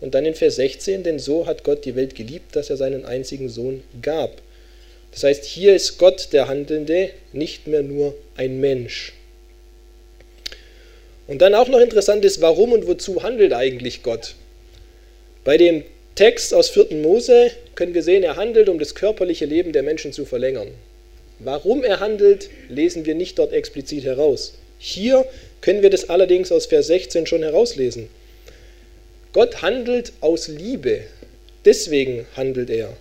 [0.00, 3.04] Und dann in Vers 16, denn so hat Gott die Welt geliebt, dass er seinen
[3.04, 4.40] einzigen Sohn gab.
[5.12, 9.14] Das heißt, hier ist Gott der Handelnde, nicht mehr nur ein Mensch.
[11.26, 14.34] Und dann auch noch interessant ist, warum und wozu handelt eigentlich Gott?
[15.44, 15.84] Bei dem
[16.18, 16.96] Text aus 4.
[16.96, 20.66] Mose können wir sehen, er handelt, um das körperliche Leben der Menschen zu verlängern.
[21.38, 24.54] Warum er handelt, lesen wir nicht dort explizit heraus.
[24.80, 25.24] Hier
[25.60, 28.08] können wir das allerdings aus Vers 16 schon herauslesen.
[29.32, 31.02] Gott handelt aus Liebe.
[31.64, 32.96] Deswegen handelt er.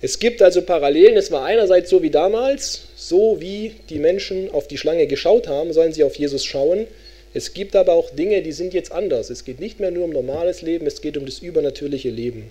[0.00, 1.16] Es gibt also Parallelen.
[1.16, 5.72] Es war einerseits so wie damals, so wie die Menschen auf die Schlange geschaut haben,
[5.72, 6.86] sollen sie auf Jesus schauen.
[7.34, 9.30] Es gibt aber auch Dinge, die sind jetzt anders.
[9.30, 12.50] Es geht nicht mehr nur um normales Leben, es geht um das übernatürliche Leben.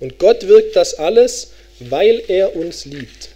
[0.00, 3.30] Und Gott wirkt das alles, weil er uns liebt.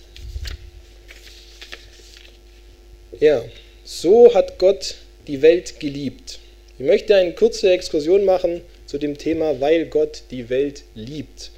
[3.21, 3.45] Ja,
[3.85, 6.39] so hat Gott die Welt geliebt.
[6.79, 11.51] Ich möchte eine kurze Exkursion machen zu dem Thema, weil Gott die Welt liebt.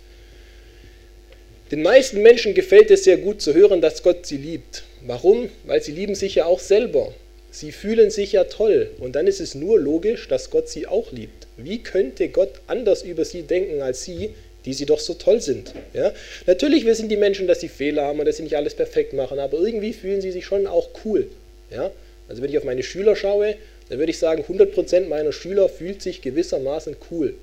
[1.71, 4.85] Den meisten Menschen gefällt es sehr gut zu hören, dass Gott sie liebt.
[5.07, 5.49] Warum?
[5.65, 7.15] Weil sie lieben sich ja auch selber.
[7.55, 11.13] Sie fühlen sich ja toll und dann ist es nur logisch, dass Gott sie auch
[11.13, 11.47] liebt.
[11.57, 14.31] Wie könnte Gott anders über sie denken als sie,
[14.65, 15.73] die sie doch so toll sind?
[15.93, 16.13] Ja?
[16.49, 19.39] Natürlich wissen die Menschen, dass sie Fehler haben und dass sie nicht alles perfekt machen,
[19.39, 21.29] aber irgendwie fühlen sie sich schon auch cool.
[21.71, 21.93] Ja?
[22.29, 23.55] Also wenn ich auf meine Schüler schaue,
[23.89, 27.37] dann würde ich sagen, 100% meiner Schüler fühlt sich gewissermaßen cool.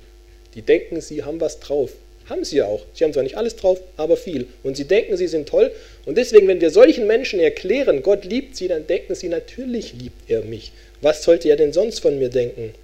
[0.54, 1.92] Die denken, sie haben was drauf.
[2.28, 2.82] Haben sie ja auch.
[2.94, 4.46] Sie haben zwar nicht alles drauf, aber viel.
[4.62, 5.72] Und sie denken, sie sind toll.
[6.06, 10.30] Und deswegen, wenn wir solchen Menschen erklären, Gott liebt sie, dann denken sie, natürlich liebt
[10.30, 10.72] er mich.
[11.00, 12.74] Was sollte er denn sonst von mir denken?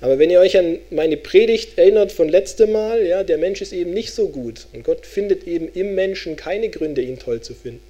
[0.00, 3.72] Aber wenn ihr euch an meine Predigt erinnert von letztem Mal, ja, der Mensch ist
[3.72, 4.66] eben nicht so gut.
[4.72, 7.80] Und Gott findet eben im Menschen keine Gründe, ihn toll zu finden.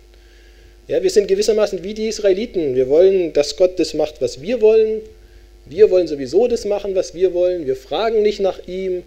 [0.88, 2.74] Ja, wir sind gewissermaßen wie die Israeliten.
[2.74, 5.00] Wir wollen, dass Gott das macht, was wir wollen.
[5.64, 7.66] Wir wollen sowieso das machen, was wir wollen.
[7.66, 9.04] Wir fragen nicht nach ihm.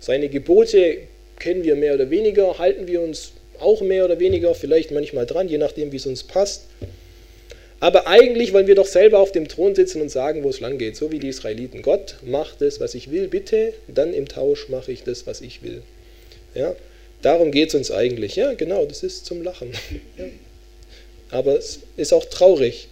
[0.00, 0.98] Seine Gebote
[1.38, 5.48] kennen wir mehr oder weniger, halten wir uns auch mehr oder weniger, vielleicht manchmal dran,
[5.48, 6.66] je nachdem, wie es uns passt.
[7.80, 10.78] Aber eigentlich wollen wir doch selber auf dem Thron sitzen und sagen, wo es lang
[10.78, 11.82] geht, so wie die Israeliten.
[11.82, 15.62] Gott macht das, was ich will, bitte, dann im Tausch mache ich das, was ich
[15.62, 15.82] will.
[16.54, 16.74] Ja?
[17.20, 18.36] Darum geht es uns eigentlich.
[18.36, 19.72] Ja, genau, das ist zum Lachen.
[20.18, 20.24] Ja.
[21.30, 22.88] Aber es ist auch traurig.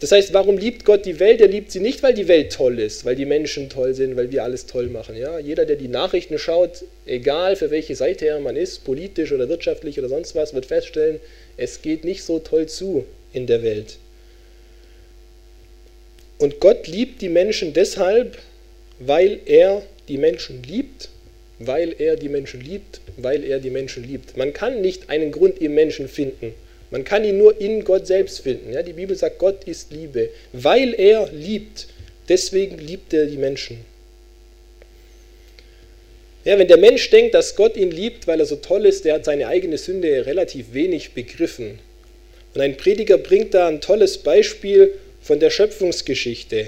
[0.00, 1.40] Das heißt, warum liebt Gott die Welt?
[1.40, 4.30] Er liebt sie nicht, weil die Welt toll ist, weil die Menschen toll sind, weil
[4.30, 5.16] wir alles toll machen.
[5.16, 5.40] Ja?
[5.40, 9.98] Jeder, der die Nachrichten schaut, egal für welche Seite her man ist, politisch oder wirtschaftlich
[9.98, 11.18] oder sonst was, wird feststellen,
[11.56, 13.98] es geht nicht so toll zu in der Welt.
[16.38, 18.38] Und Gott liebt die Menschen deshalb,
[19.00, 21.08] weil er die Menschen liebt,
[21.58, 24.36] weil er die Menschen liebt, weil er die Menschen liebt.
[24.36, 26.54] Man kann nicht einen Grund im Menschen finden.
[26.90, 28.72] Man kann ihn nur in Gott selbst finden.
[28.72, 30.30] Ja, die Bibel sagt, Gott ist Liebe.
[30.52, 31.86] Weil er liebt,
[32.28, 33.78] deswegen liebt er die Menschen.
[36.44, 39.14] Ja, wenn der Mensch denkt, dass Gott ihn liebt, weil er so toll ist, der
[39.14, 41.78] hat seine eigene Sünde relativ wenig begriffen.
[42.54, 46.66] Und ein Prediger bringt da ein tolles Beispiel von der Schöpfungsgeschichte.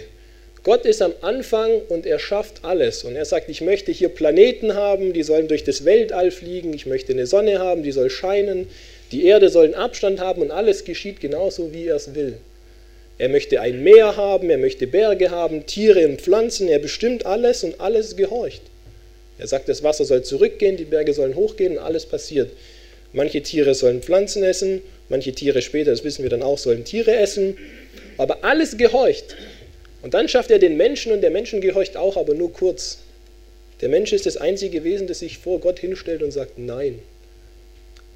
[0.62, 3.04] Gott ist am Anfang und er schafft alles.
[3.04, 6.84] Und er sagt, ich möchte hier Planeten haben, die sollen durch das Weltall fliegen, ich
[6.84, 8.68] möchte eine Sonne haben, die soll scheinen,
[9.12, 12.34] die Erde soll einen Abstand haben und alles geschieht genauso, wie er es will.
[13.18, 17.64] Er möchte ein Meer haben, er möchte Berge haben, Tiere und Pflanzen, er bestimmt alles
[17.64, 18.62] und alles gehorcht.
[19.38, 22.50] Er sagt, das Wasser soll zurückgehen, die Berge sollen hochgehen und alles passiert.
[23.12, 27.16] Manche Tiere sollen Pflanzen essen, manche Tiere später, das wissen wir dann auch, sollen Tiere
[27.16, 27.58] essen,
[28.16, 29.36] aber alles gehorcht.
[30.02, 32.98] Und dann schafft er den Menschen und der Menschen gehorcht auch, aber nur kurz.
[33.80, 37.00] Der Mensch ist das einzige Wesen, das sich vor Gott hinstellt und sagt Nein.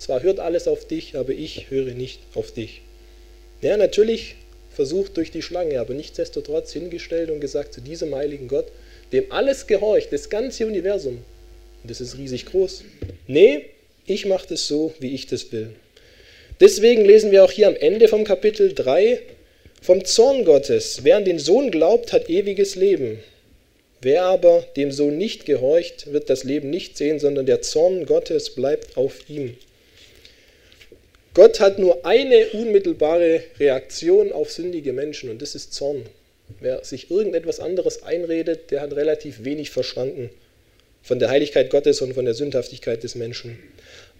[0.04, 2.82] Zwar hört alles auf dich, aber ich höre nicht auf dich.
[3.62, 4.34] Ja, natürlich
[4.70, 8.66] versucht durch die Schlange, aber nichtsdestotrotz hingestellt und gesagt zu diesem heiligen Gott,
[9.12, 11.24] dem alles gehorcht, das ganze Universum.
[11.82, 12.84] Und das ist riesig groß.
[13.28, 13.64] Nee,
[14.04, 15.70] ich mache das so, wie ich das will.
[16.60, 19.20] Deswegen lesen wir auch hier am Ende vom Kapitel 3
[19.80, 21.00] vom Zorn Gottes.
[21.02, 23.20] Wer an den Sohn glaubt, hat ewiges Leben.
[24.02, 28.50] Wer aber dem Sohn nicht gehorcht, wird das Leben nicht sehen, sondern der Zorn Gottes
[28.50, 29.56] bleibt auf ihm.
[31.34, 36.04] Gott hat nur eine unmittelbare Reaktion auf sündige Menschen und das ist Zorn.
[36.60, 40.30] Wer sich irgendetwas anderes einredet, der hat relativ wenig verstanden
[41.02, 43.58] von der Heiligkeit Gottes und von der Sündhaftigkeit des Menschen.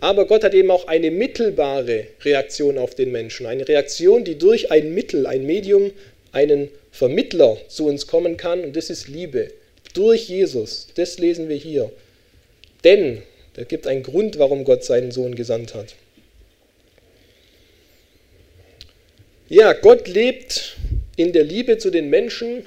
[0.00, 4.72] Aber Gott hat eben auch eine mittelbare Reaktion auf den Menschen, eine Reaktion, die durch
[4.72, 5.92] ein Mittel, ein Medium,
[6.32, 9.52] einen Vermittler zu uns kommen kann und das ist Liebe.
[9.94, 11.92] Durch Jesus, das lesen wir hier.
[12.82, 13.22] Denn,
[13.54, 15.94] da gibt einen Grund, warum Gott seinen Sohn gesandt hat.
[19.50, 20.78] Ja, Gott lebt
[21.16, 22.64] in der Liebe zu den Menschen,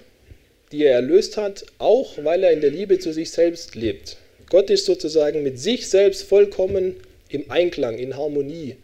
[0.71, 4.17] die er erlöst hat, auch weil er in der Liebe zu sich selbst lebt.
[4.51, 6.95] Gott ist sozusagen mit sich selbst vollkommen
[7.29, 8.75] im Einklang, in Harmonie.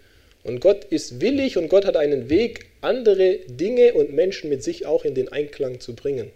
[0.44, 4.88] Und Gott ist willig und Gott hat einen Weg, andere Dinge und Menschen mit sich
[4.88, 6.32] auch in den Einklang zu bringen,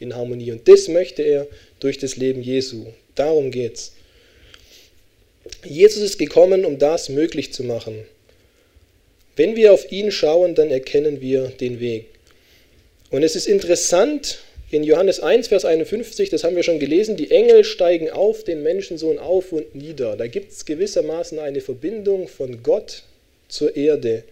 [0.00, 0.50] in Harmonie.
[0.50, 1.46] Und das möchte er
[1.78, 2.86] durch das Leben Jesu.
[3.14, 3.92] Darum geht's.
[5.64, 8.04] Jesus ist gekommen, um das möglich zu machen.
[9.36, 12.06] Wenn wir auf ihn schauen, dann erkennen wir den Weg.
[13.10, 14.38] Und es ist interessant,
[14.70, 18.62] in Johannes 1, Vers 51, das haben wir schon gelesen, die Engel steigen auf den
[18.62, 20.16] Menschensohn auf und nieder.
[20.16, 23.04] Da gibt es gewissermaßen eine Verbindung von Gott
[23.48, 24.24] zur Erde.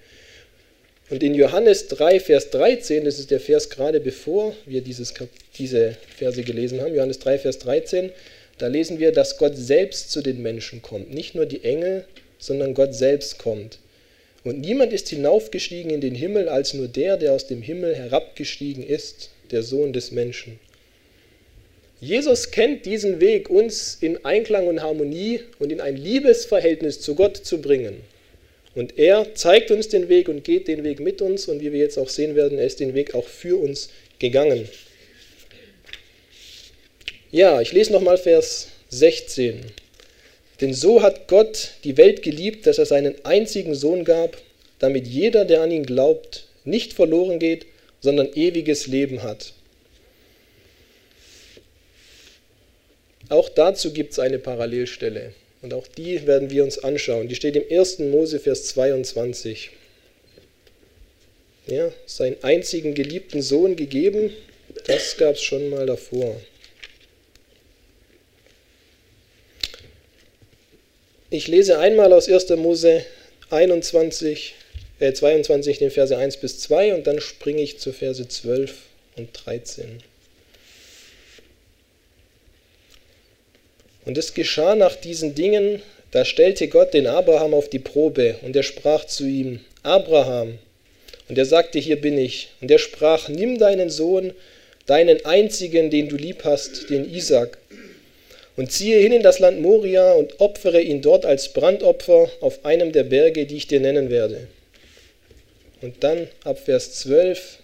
[1.10, 5.14] Und in Johannes 3, Vers 13, das ist der Vers gerade bevor wir dieses,
[5.56, 8.10] diese Verse gelesen haben, Johannes 3, Vers 13,
[8.58, 11.12] da lesen wir, dass Gott selbst zu den Menschen kommt.
[11.12, 12.06] Nicht nur die Engel,
[12.38, 13.78] sondern Gott selbst kommt.
[14.44, 18.86] Und niemand ist hinaufgestiegen in den Himmel als nur der, der aus dem Himmel herabgestiegen
[18.86, 20.58] ist, der Sohn des Menschen.
[22.00, 27.38] Jesus kennt diesen Weg, uns in Einklang und Harmonie und in ein Liebesverhältnis zu Gott
[27.38, 28.02] zu bringen.
[28.74, 31.48] Und er zeigt uns den Weg und geht den Weg mit uns.
[31.48, 34.68] Und wie wir jetzt auch sehen werden, er ist den Weg auch für uns gegangen.
[37.30, 39.60] Ja, ich lese nochmal Vers 16.
[40.60, 44.36] Denn so hat Gott die Welt geliebt, dass er seinen einzigen Sohn gab,
[44.78, 47.66] damit jeder, der an ihn glaubt, nicht verloren geht,
[48.00, 49.52] sondern ewiges Leben hat.
[53.28, 57.28] Auch dazu gibt es eine Parallelstelle und auch die werden wir uns anschauen.
[57.28, 58.00] Die steht im 1.
[58.00, 59.70] Mose, Vers 22.
[61.66, 64.30] Ja, seinen einzigen geliebten Sohn gegeben,
[64.86, 66.36] das gab es schon mal davor.
[71.34, 72.50] Ich lese einmal aus 1.
[72.50, 73.04] Mose
[73.50, 74.54] 21,
[75.00, 78.72] äh 22, den Verse 1 bis 2 und dann springe ich zu Verse 12
[79.16, 79.98] und 13.
[84.04, 85.82] Und es geschah nach diesen Dingen,
[86.12, 90.60] da stellte Gott den Abraham auf die Probe und er sprach zu ihm, Abraham.
[91.28, 92.50] Und er sagte, hier bin ich.
[92.60, 94.34] Und er sprach, nimm deinen Sohn,
[94.86, 97.58] deinen einzigen, den du lieb hast, den Isaac,
[98.56, 102.92] und ziehe hin in das Land Moria und opfere ihn dort als Brandopfer auf einem
[102.92, 104.46] der Berge, die ich dir nennen werde.
[105.82, 107.58] Und dann ab Vers 12,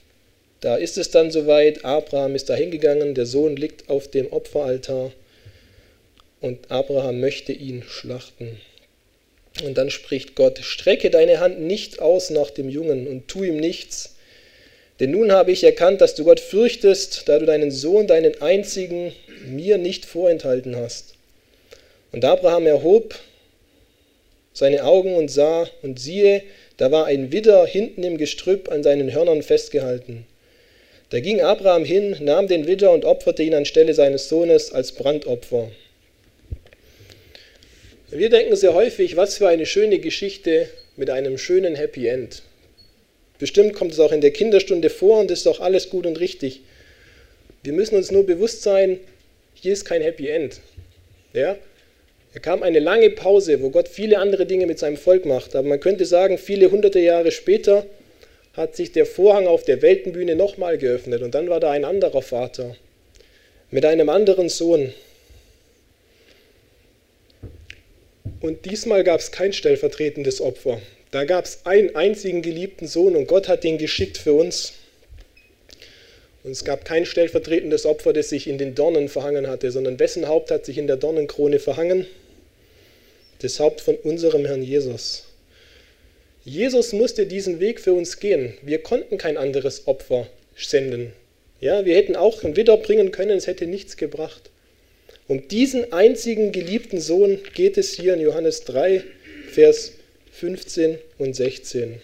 [0.61, 5.13] Da ist es dann soweit, Abraham ist da hingegangen, der Sohn liegt auf dem Opferaltar
[6.41, 8.61] und Abraham möchte ihn schlachten.
[9.65, 13.57] Und dann spricht Gott, strecke deine Hand nicht aus nach dem Jungen und tu ihm
[13.57, 14.17] nichts,
[15.01, 19.13] denn nun habe ich erkannt, dass du Gott fürchtest, da du deinen Sohn, deinen einzigen,
[19.47, 21.15] mir nicht vorenthalten hast.
[22.13, 23.15] Und Abraham erhob
[24.53, 26.43] seine Augen und sah, und siehe,
[26.77, 30.27] da war ein Widder hinten im Gestrüpp an seinen Hörnern festgehalten.
[31.11, 35.71] Da ging Abraham hin, nahm den Widder und opferte ihn anstelle seines Sohnes als Brandopfer.
[38.11, 42.43] Wir denken sehr häufig, was für eine schöne Geschichte mit einem schönen Happy End.
[43.41, 46.61] Bestimmt kommt es auch in der Kinderstunde vor und ist auch alles gut und richtig.
[47.63, 49.01] Wir müssen uns nur bewusst sein,
[49.55, 50.61] hier ist kein Happy End.
[51.33, 51.57] Ja?
[52.33, 55.57] Er kam eine lange Pause, wo Gott viele andere Dinge mit seinem Volk macht.
[55.57, 57.87] Aber man könnte sagen, viele hunderte Jahre später
[58.53, 62.23] hat sich der Vorhang auf der Weltenbühne nochmal geöffnet und dann war da ein anderer
[62.23, 62.77] Vater
[63.71, 64.93] mit einem anderen Sohn.
[68.41, 70.81] Und diesmal gab es kein stellvertretendes Opfer.
[71.11, 74.75] Da gab es einen einzigen geliebten Sohn und Gott hat den geschickt für uns.
[76.45, 80.29] Und es gab kein stellvertretendes Opfer, das sich in den Dornen verhangen hatte, sondern wessen
[80.29, 82.07] Haupt hat sich in der Dornenkrone verhangen?
[83.41, 85.25] Das Haupt von unserem Herrn Jesus.
[86.45, 88.55] Jesus musste diesen Weg für uns gehen.
[88.63, 91.13] Wir konnten kein anderes Opfer senden.
[91.61, 94.51] Ja, wir hätten auch ein Widder bringen können, es hätte nichts gebracht.
[95.29, 99.05] Um diesen einzigen geliebten Sohn geht es hier in Johannes 3,
[99.53, 99.93] Vers
[100.41, 102.01] 15 und 16.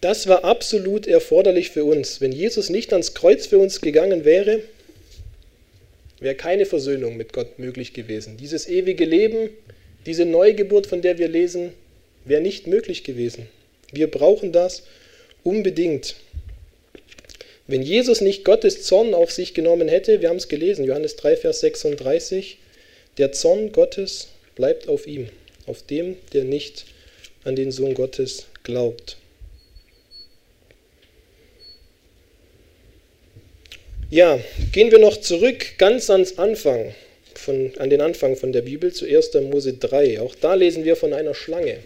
[0.00, 2.20] Das war absolut erforderlich für uns.
[2.20, 4.60] Wenn Jesus nicht ans Kreuz für uns gegangen wäre,
[6.20, 8.36] wäre keine Versöhnung mit Gott möglich gewesen.
[8.36, 9.50] Dieses ewige Leben,
[10.06, 11.72] diese Neugeburt, von der wir lesen,
[12.24, 13.48] wäre nicht möglich gewesen.
[13.90, 14.84] Wir brauchen das
[15.42, 16.14] unbedingt.
[17.66, 21.38] Wenn Jesus nicht Gottes Zorn auf sich genommen hätte, wir haben es gelesen, Johannes 3,
[21.38, 22.58] Vers 36,
[23.18, 25.28] der Zorn Gottes bleibt auf ihm
[25.66, 26.86] auf dem, der nicht
[27.44, 29.16] an den Sohn Gottes glaubt.
[34.10, 34.38] Ja,
[34.72, 36.94] gehen wir noch zurück ganz ans Anfang,
[37.34, 39.32] von, an den Anfang von der Bibel, zu 1.
[39.50, 40.20] Mose 3.
[40.20, 41.78] Auch da lesen wir von einer Schlange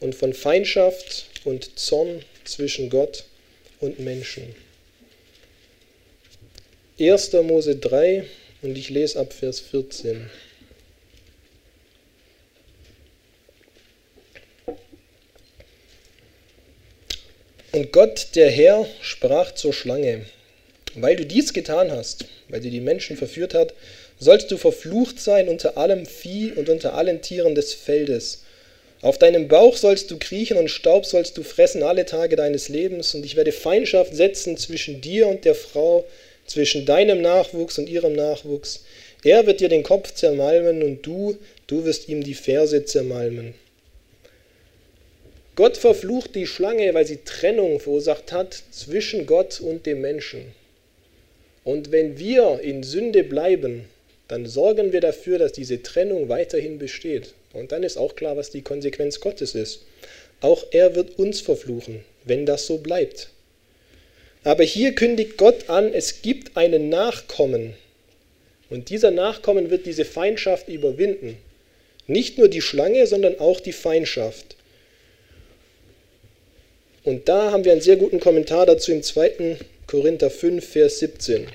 [0.00, 3.24] und von Feindschaft und Zorn zwischen Gott
[3.80, 4.54] und Menschen.
[6.98, 7.32] 1.
[7.44, 8.24] Mose 3
[8.62, 10.30] und ich lese ab Vers 14.
[17.74, 20.26] Und Gott, der Herr, sprach zur Schlange,
[20.94, 23.72] weil du dies getan hast, weil du die Menschen verführt hast,
[24.20, 28.44] sollst du verflucht sein unter allem Vieh und unter allen Tieren des Feldes.
[29.00, 33.12] Auf deinem Bauch sollst du kriechen und Staub sollst du fressen alle Tage deines Lebens,
[33.16, 36.04] und ich werde Feindschaft setzen zwischen dir und der Frau,
[36.46, 38.84] zwischen deinem Nachwuchs und ihrem Nachwuchs.
[39.24, 43.54] Er wird dir den Kopf zermalmen und du, du wirst ihm die Ferse zermalmen.
[45.56, 50.52] Gott verflucht die Schlange, weil sie Trennung verursacht hat zwischen Gott und dem Menschen.
[51.62, 53.84] Und wenn wir in Sünde bleiben,
[54.26, 57.34] dann sorgen wir dafür, dass diese Trennung weiterhin besteht.
[57.52, 59.82] Und dann ist auch klar, was die Konsequenz Gottes ist.
[60.40, 63.30] Auch er wird uns verfluchen, wenn das so bleibt.
[64.42, 67.74] Aber hier kündigt Gott an, es gibt einen Nachkommen.
[68.70, 71.36] Und dieser Nachkommen wird diese Feindschaft überwinden.
[72.06, 74.56] Nicht nur die Schlange, sondern auch die Feindschaft.
[77.04, 79.58] Und da haben wir einen sehr guten Kommentar dazu im 2.
[79.86, 81.46] Korinther 5, Vers 17.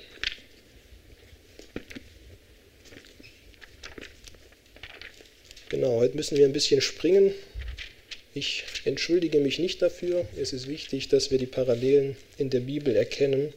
[5.70, 7.34] Genau, heute müssen wir ein bisschen springen.
[8.36, 10.26] Ich entschuldige mich nicht dafür.
[10.40, 13.52] Es ist wichtig, dass wir die Parallelen in der Bibel erkennen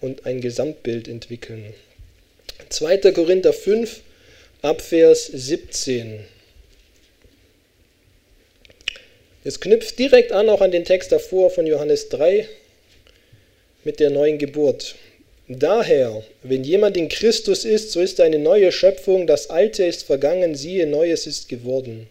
[0.00, 1.74] und ein Gesamtbild entwickeln.
[2.70, 3.12] 2.
[3.12, 4.00] Korinther 5,
[4.62, 6.24] Abvers 17.
[9.46, 12.48] Es knüpft direkt an auch an den Text davor von Johannes 3
[13.84, 14.94] mit der neuen Geburt.
[15.48, 20.54] Daher, wenn jemand in Christus ist, so ist eine neue Schöpfung, das Alte ist vergangen,
[20.54, 22.08] siehe, Neues ist geworden.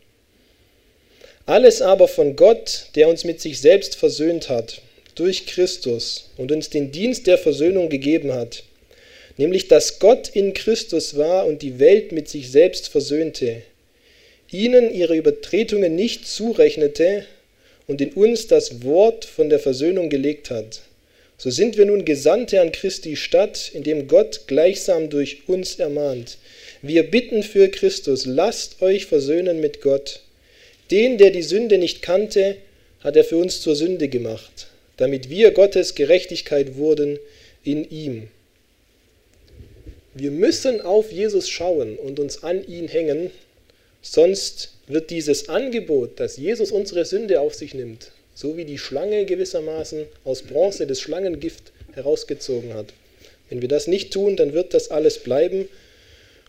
[1.48, 4.82] Alles aber von Gott, der uns mit sich selbst versöhnt hat,
[5.16, 8.64] durch Christus und uns den Dienst der Versöhnung gegeben hat,
[9.38, 13.64] nämlich dass Gott in Christus war und die Welt mit sich selbst versöhnte,
[14.54, 17.26] ihnen ihre Übertretungen nicht zurechnete
[17.88, 20.82] und in uns das Wort von der Versöhnung gelegt hat.
[21.38, 26.38] So sind wir nun Gesandte an Christi Stadt, indem Gott gleichsam durch uns ermahnt.
[26.82, 30.22] Wir bitten für Christus, lasst euch versöhnen mit Gott.
[30.92, 32.58] Den, der die Sünde nicht kannte,
[33.02, 37.20] hat er für uns zur Sünde gemacht, damit wir Gottes Gerechtigkeit wurden
[37.64, 38.28] in ihm.
[40.14, 43.32] Wir müssen auf Jesus schauen und uns an ihn hängen,
[44.04, 49.26] sonst wird dieses Angebot, dass Jesus unsere Sünde auf sich nimmt, so wie die Schlange
[49.26, 52.94] gewissermaßen aus Bronze das Schlangengift herausgezogen hat.
[53.50, 55.68] Wenn wir das nicht tun, dann wird das alles bleiben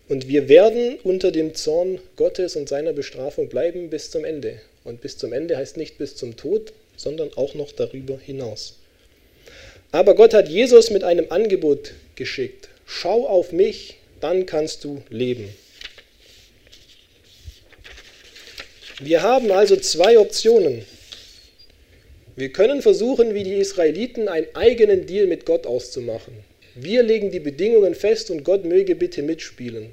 [0.07, 4.61] und wir werden unter dem Zorn Gottes und seiner Bestrafung bleiben bis zum Ende.
[4.83, 8.75] Und bis zum Ende heißt nicht bis zum Tod, sondern auch noch darüber hinaus.
[9.91, 12.69] Aber Gott hat Jesus mit einem Angebot geschickt.
[12.85, 15.49] Schau auf mich, dann kannst du leben.
[19.01, 20.85] Wir haben also zwei Optionen.
[22.37, 26.33] Wir können versuchen, wie die Israeliten, einen eigenen Deal mit Gott auszumachen.
[26.75, 29.91] Wir legen die Bedingungen fest und Gott möge bitte mitspielen.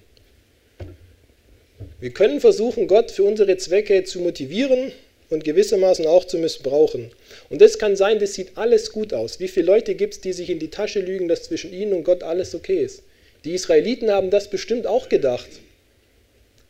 [2.00, 4.92] Wir können versuchen, Gott für unsere Zwecke zu motivieren
[5.30, 7.10] und gewissermaßen auch zu missbrauchen.
[7.50, 9.40] Und das kann sein, das sieht alles gut aus.
[9.40, 12.04] Wie viele Leute gibt es, die sich in die Tasche lügen, dass zwischen ihnen und
[12.04, 13.02] Gott alles okay ist?
[13.44, 15.48] Die Israeliten haben das bestimmt auch gedacht.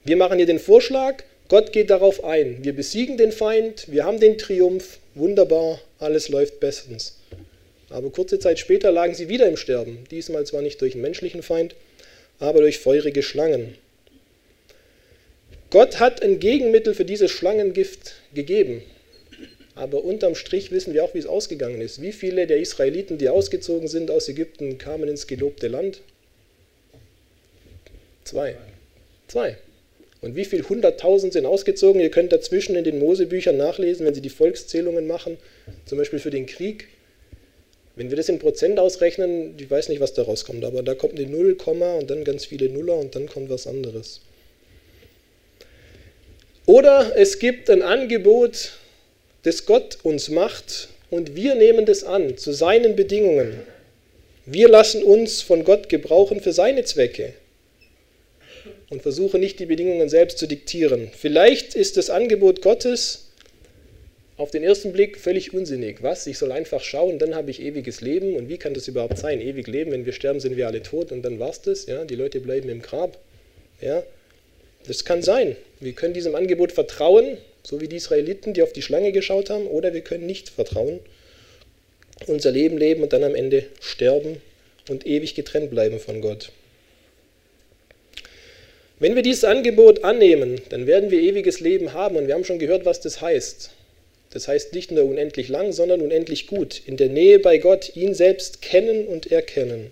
[0.05, 2.65] Wir machen hier den Vorschlag, Gott geht darauf ein.
[2.65, 7.19] Wir besiegen den Feind, wir haben den Triumph, wunderbar, alles läuft bestens.
[7.91, 11.43] Aber kurze Zeit später lagen sie wieder im Sterben, diesmal zwar nicht durch einen menschlichen
[11.43, 11.75] Feind,
[12.39, 13.75] aber durch feurige Schlangen.
[15.69, 18.83] Gott hat ein Gegenmittel für dieses Schlangengift gegeben.
[19.75, 22.01] Aber unterm Strich wissen wir auch, wie es ausgegangen ist.
[22.01, 26.01] Wie viele der Israeliten, die ausgezogen sind aus Ägypten, kamen ins gelobte Land?
[28.25, 28.57] Zwei.
[29.29, 29.59] Zwei.
[30.23, 32.01] Und wie viele hunderttausend sind ausgezogen?
[32.01, 35.37] Ihr könnt dazwischen in den Mosebüchern nachlesen, wenn Sie die Volkszählungen machen,
[35.85, 36.87] zum Beispiel für den Krieg.
[37.97, 41.19] Wenn wir das in Prozent ausrechnen, ich weiß nicht, was da rauskommt, aber da kommt
[41.19, 44.21] eine Null, und dann ganz viele Nuller und dann kommt was anderes.
[46.67, 48.79] Oder es gibt ein Angebot,
[49.43, 53.59] das Gott uns macht und wir nehmen das an zu seinen Bedingungen.
[54.47, 57.35] Wir lassen uns von Gott gebrauchen für seine Zwecke
[58.93, 61.11] und versuchen nicht die Bedingungen selbst zu diktieren.
[61.17, 63.31] Vielleicht ist das Angebot Gottes
[64.37, 66.03] auf den ersten Blick völlig unsinnig.
[66.03, 66.27] Was?
[66.27, 68.37] Ich soll einfach schauen, dann habe ich ewiges Leben.
[68.37, 69.41] Und wie kann das überhaupt sein?
[69.41, 71.87] Ewig Leben, wenn wir sterben, sind wir alle tot und dann war's das.
[71.87, 72.05] Ja?
[72.05, 73.19] Die Leute bleiben im Grab.
[73.81, 74.03] Ja?
[74.87, 75.57] Das kann sein.
[75.81, 79.69] Wir können diesem Angebot vertrauen, so wie die Israeliten, die auf die Schlange geschaut haben,
[79.69, 81.01] oder wir können nicht vertrauen,
[82.27, 84.43] unser Leben leben und dann am Ende sterben
[84.91, 86.51] und ewig getrennt bleiben von Gott.
[89.03, 92.61] Wenn wir dieses Angebot annehmen, dann werden wir ewiges Leben haben und wir haben schon
[92.61, 93.71] gehört, was das heißt.
[94.31, 96.81] Das heißt nicht nur unendlich lang, sondern unendlich gut.
[96.87, 99.91] In der Nähe bei Gott, ihn selbst kennen und erkennen.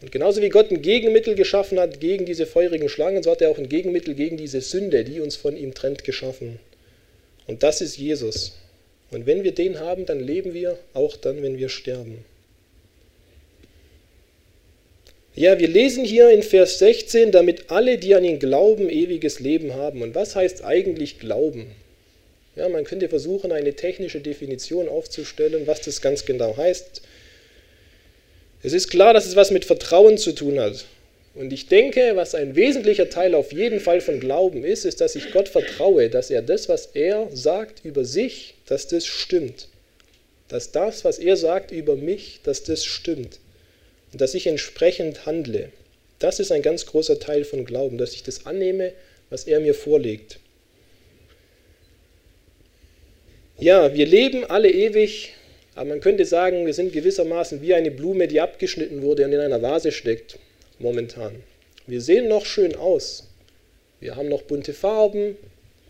[0.00, 3.50] Und genauso wie Gott ein Gegenmittel geschaffen hat gegen diese feurigen Schlangen, so hat er
[3.50, 6.58] auch ein Gegenmittel gegen diese Sünde, die uns von ihm trennt, geschaffen.
[7.46, 8.56] Und das ist Jesus.
[9.10, 12.24] Und wenn wir den haben, dann leben wir auch dann, wenn wir sterben.
[15.38, 19.72] Ja, wir lesen hier in Vers 16, damit alle, die an ihn glauben, ewiges Leben
[19.74, 20.02] haben.
[20.02, 21.70] Und was heißt eigentlich Glauben?
[22.56, 27.02] Ja, man könnte versuchen, eine technische Definition aufzustellen, was das ganz genau heißt.
[28.64, 30.86] Es ist klar, dass es was mit Vertrauen zu tun hat.
[31.36, 35.14] Und ich denke, was ein wesentlicher Teil auf jeden Fall von Glauben ist, ist, dass
[35.14, 39.68] ich Gott vertraue, dass er das, was er sagt über sich, dass das stimmt.
[40.48, 43.38] Dass das, was er sagt über mich, dass das stimmt.
[44.12, 45.70] Und dass ich entsprechend handle.
[46.18, 48.92] Das ist ein ganz großer Teil von Glauben, dass ich das annehme,
[49.30, 50.40] was er mir vorlegt.
[53.58, 55.34] Ja, wir leben alle ewig
[55.78, 59.38] aber man könnte sagen, wir sind gewissermaßen wie eine Blume, die abgeschnitten wurde und in
[59.38, 60.36] einer Vase steckt,
[60.80, 61.44] momentan.
[61.86, 63.28] Wir sehen noch schön aus.
[64.00, 65.36] Wir haben noch bunte Farben.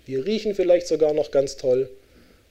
[0.05, 1.89] Wir riechen vielleicht sogar noch ganz toll.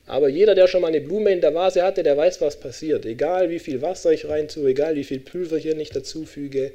[0.07, 3.05] Aber jeder, der schon mal eine Blume in der Vase hatte, der weiß, was passiert.
[3.05, 6.71] Egal wie viel Wasser ich rein tue, egal wie viel Pülverchen ich dazufüge,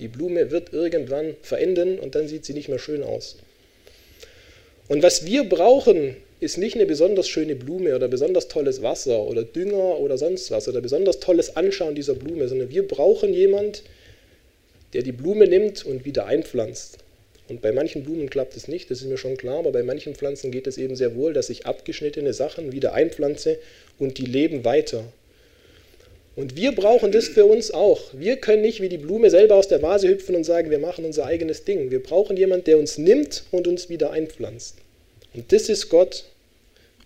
[0.00, 3.36] die Blume wird irgendwann verenden und dann sieht sie nicht mehr schön aus.
[4.88, 9.44] Und was wir brauchen, ist nicht eine besonders schöne Blume oder besonders tolles Wasser oder
[9.44, 13.84] Dünger oder sonst was oder besonders tolles Anschauen dieser Blume, sondern wir brauchen jemand,
[14.92, 16.98] der die Blume nimmt und wieder einpflanzt.
[17.48, 20.14] Und bei manchen Blumen klappt es nicht, das ist mir schon klar, aber bei manchen
[20.14, 23.58] Pflanzen geht es eben sehr wohl, dass ich abgeschnittene Sachen wieder einpflanze
[23.98, 25.04] und die leben weiter.
[26.34, 28.00] Und wir brauchen das für uns auch.
[28.14, 31.04] Wir können nicht wie die Blume selber aus der Vase hüpfen und sagen, wir machen
[31.04, 31.90] unser eigenes Ding.
[31.90, 34.76] Wir brauchen jemanden, der uns nimmt und uns wieder einpflanzt.
[35.34, 36.24] Und das ist Gott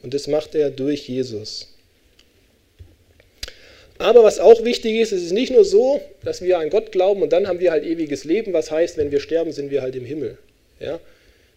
[0.03, 1.76] und das macht er durch Jesus.
[3.99, 7.23] Aber was auch wichtig ist, es ist nicht nur so, dass wir an Gott glauben
[7.23, 9.97] und dann haben wir halt ewiges Leben, was heißt, wenn wir sterben, sind wir halt
[9.97, 10.37] im Himmel.
[10.81, 11.01] Ja?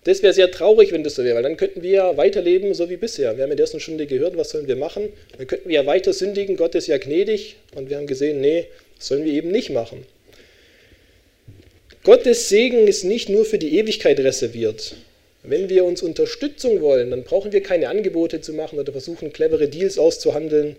[0.06, 2.90] Das wäre sehr traurig, wenn das so wäre, weil dann könnten wir ja weiterleben, so
[2.90, 3.36] wie bisher.
[3.36, 5.10] Wir haben in der ersten Stunde gehört, was sollen wir machen?
[5.38, 8.68] Dann könnten wir ja weiter sündigen, Gott ist ja gnädig und wir haben gesehen, nee,
[8.98, 10.06] das sollen wir eben nicht machen.
[12.04, 14.96] Gottes Segen ist nicht nur für die Ewigkeit reserviert.
[15.44, 19.68] Wenn wir uns Unterstützung wollen, dann brauchen wir keine Angebote zu machen oder versuchen, clevere
[19.68, 20.78] Deals auszuhandeln,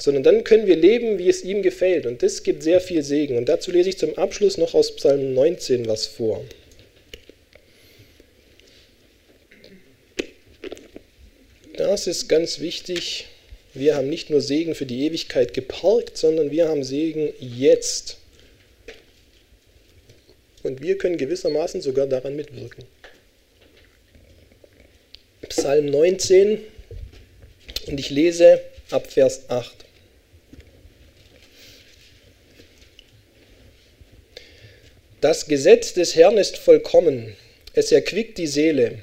[0.00, 2.06] sondern dann können wir leben, wie es ihm gefällt.
[2.06, 3.36] Und das gibt sehr viel Segen.
[3.36, 6.42] Und dazu lese ich zum Abschluss noch aus Psalm 19 was vor.
[11.76, 13.26] Das ist ganz wichtig.
[13.74, 18.16] Wir haben nicht nur Segen für die Ewigkeit geparkt, sondern wir haben Segen jetzt.
[20.62, 22.84] Und wir können gewissermaßen sogar daran mitwirken.
[25.48, 26.60] Psalm 19
[27.86, 29.89] und ich lese ab Vers 8.
[35.20, 37.36] Das Gesetz des Herrn ist vollkommen,
[37.74, 39.00] es erquickt die Seele.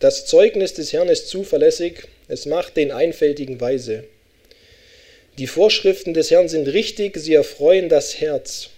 [0.00, 4.02] Das Zeugnis des Herrn ist zuverlässig, es macht den Einfältigen weise.
[5.38, 8.70] Die Vorschriften des Herrn sind richtig, sie erfreuen das Herz.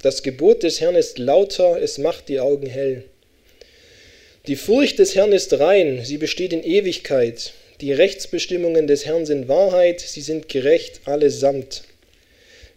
[0.00, 3.04] Das Gebot des Herrn ist lauter, es macht die Augen hell.
[4.46, 7.52] Die Furcht des Herrn ist rein, sie besteht in Ewigkeit.
[7.82, 11.82] Die Rechtsbestimmungen des Herrn sind Wahrheit, sie sind gerecht allesamt.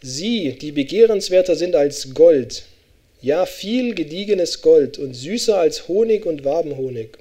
[0.01, 2.63] Sie, die begehrenswerter sind als Gold,
[3.21, 7.17] ja viel gediegenes Gold und süßer als Honig und Wabenhonig.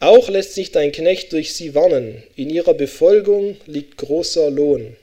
[0.00, 4.96] Auch lässt sich dein Knecht durch sie warnen, in ihrer Befolgung liegt großer Lohn.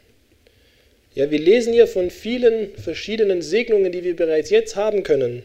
[1.16, 5.44] Ja, wir lesen hier von vielen verschiedenen Segnungen, die wir bereits jetzt haben können.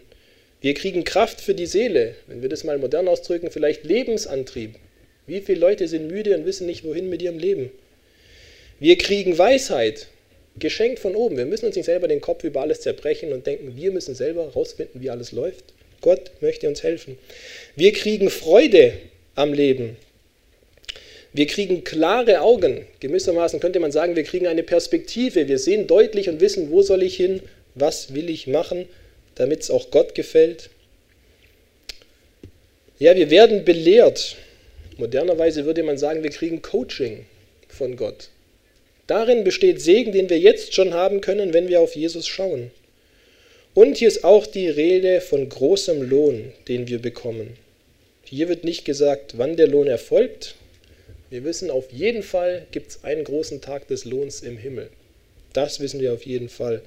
[0.61, 4.75] Wir kriegen Kraft für die Seele, wenn wir das mal modern ausdrücken, vielleicht Lebensantrieb.
[5.27, 7.71] Wie viele Leute sind müde und wissen nicht, wohin mit ihrem Leben?
[8.81, 10.09] Wir kriegen Weisheit,
[10.59, 11.37] geschenkt von oben.
[11.37, 14.45] Wir müssen uns nicht selber den Kopf über alles zerbrechen und denken, wir müssen selber
[14.45, 15.65] herausfinden, wie alles läuft.
[16.01, 17.19] Gott möchte uns helfen.
[17.77, 18.93] Wir kriegen Freude
[19.35, 19.97] am Leben.
[21.33, 22.87] Wir kriegen klare Augen.
[23.01, 25.49] Gewissermaßen könnte man sagen, wir kriegen eine Perspektive.
[25.49, 27.43] Wir sehen deutlich und wissen, wo soll ich hin,
[27.75, 28.87] was will ich machen,
[29.35, 30.71] damit es auch Gott gefällt.
[32.99, 34.37] Ja, wir werden belehrt.
[34.97, 37.27] Modernerweise würde man sagen, wir kriegen Coaching
[37.69, 38.31] von Gott.
[39.09, 42.71] Darin besteht Segen, den wir jetzt schon haben können, wenn wir auf Jesus schauen.
[43.73, 47.57] Und hier ist auch die Rede von großem Lohn, den wir bekommen.
[48.23, 50.57] Hier wird nicht gesagt, wann der Lohn erfolgt.
[51.31, 54.91] Wir wissen auf jeden Fall, gibt es einen großen Tag des Lohns im Himmel.
[55.55, 56.83] Das wissen wir auf jeden Fall.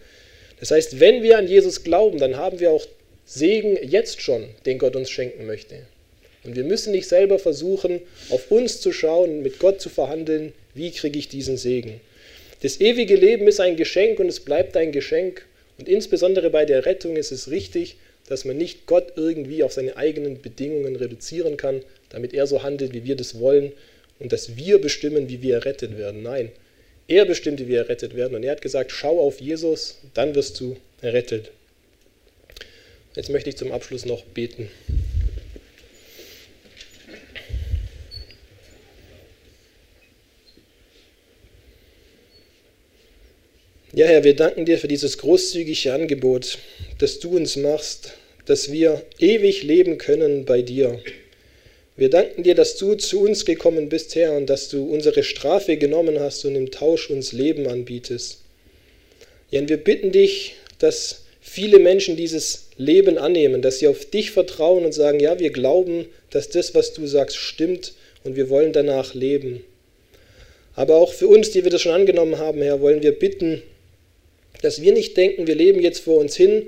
[0.59, 2.85] Das heißt, wenn wir an Jesus glauben, dann haben wir auch
[3.25, 5.79] Segen jetzt schon, den Gott uns schenken möchte.
[6.43, 7.99] Und wir müssen nicht selber versuchen,
[8.29, 11.99] auf uns zu schauen, mit Gott zu verhandeln, wie kriege ich diesen Segen.
[12.61, 15.45] Das ewige Leben ist ein Geschenk und es bleibt ein Geschenk.
[15.77, 17.97] Und insbesondere bei der Rettung ist es richtig,
[18.27, 22.93] dass man nicht Gott irgendwie auf seine eigenen Bedingungen reduzieren kann, damit er so handelt,
[22.93, 23.71] wie wir das wollen
[24.19, 26.21] und dass wir bestimmen, wie wir errettet werden.
[26.21, 26.51] Nein,
[27.07, 28.35] er bestimmt, wie wir errettet werden.
[28.35, 31.51] Und er hat gesagt, schau auf Jesus, dann wirst du errettet.
[33.15, 34.69] Jetzt möchte ich zum Abschluss noch beten.
[43.93, 46.59] Ja, Herr, wir danken dir für dieses großzügige Angebot,
[46.99, 48.13] das du uns machst,
[48.45, 51.01] dass wir ewig leben können bei dir.
[51.97, 55.75] Wir danken dir, dass du zu uns gekommen bist, Herr, und dass du unsere Strafe
[55.75, 58.39] genommen hast und im Tausch uns Leben anbietest.
[59.49, 64.31] Ja, und wir bitten dich, dass viele Menschen dieses Leben annehmen, dass sie auf dich
[64.31, 68.71] vertrauen und sagen, ja, wir glauben, dass das, was du sagst, stimmt und wir wollen
[68.71, 69.65] danach leben.
[70.75, 73.61] Aber auch für uns, die wir das schon angenommen haben, Herr, wollen wir bitten,
[74.61, 76.67] dass wir nicht denken, wir leben jetzt vor uns hin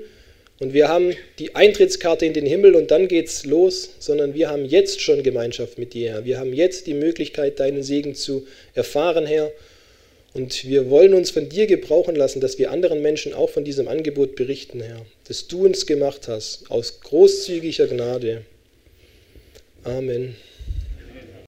[0.60, 4.64] und wir haben die Eintrittskarte in den Himmel und dann geht's los, sondern wir haben
[4.64, 6.24] jetzt schon Gemeinschaft mit dir, Herr.
[6.24, 9.50] Wir haben jetzt die Möglichkeit, deinen Segen zu erfahren, Herr.
[10.32, 13.88] Und wir wollen uns von dir gebrauchen lassen, dass wir anderen Menschen auch von diesem
[13.88, 18.42] Angebot berichten, Herr, das du uns gemacht hast, aus großzügiger Gnade.
[19.84, 20.36] Amen.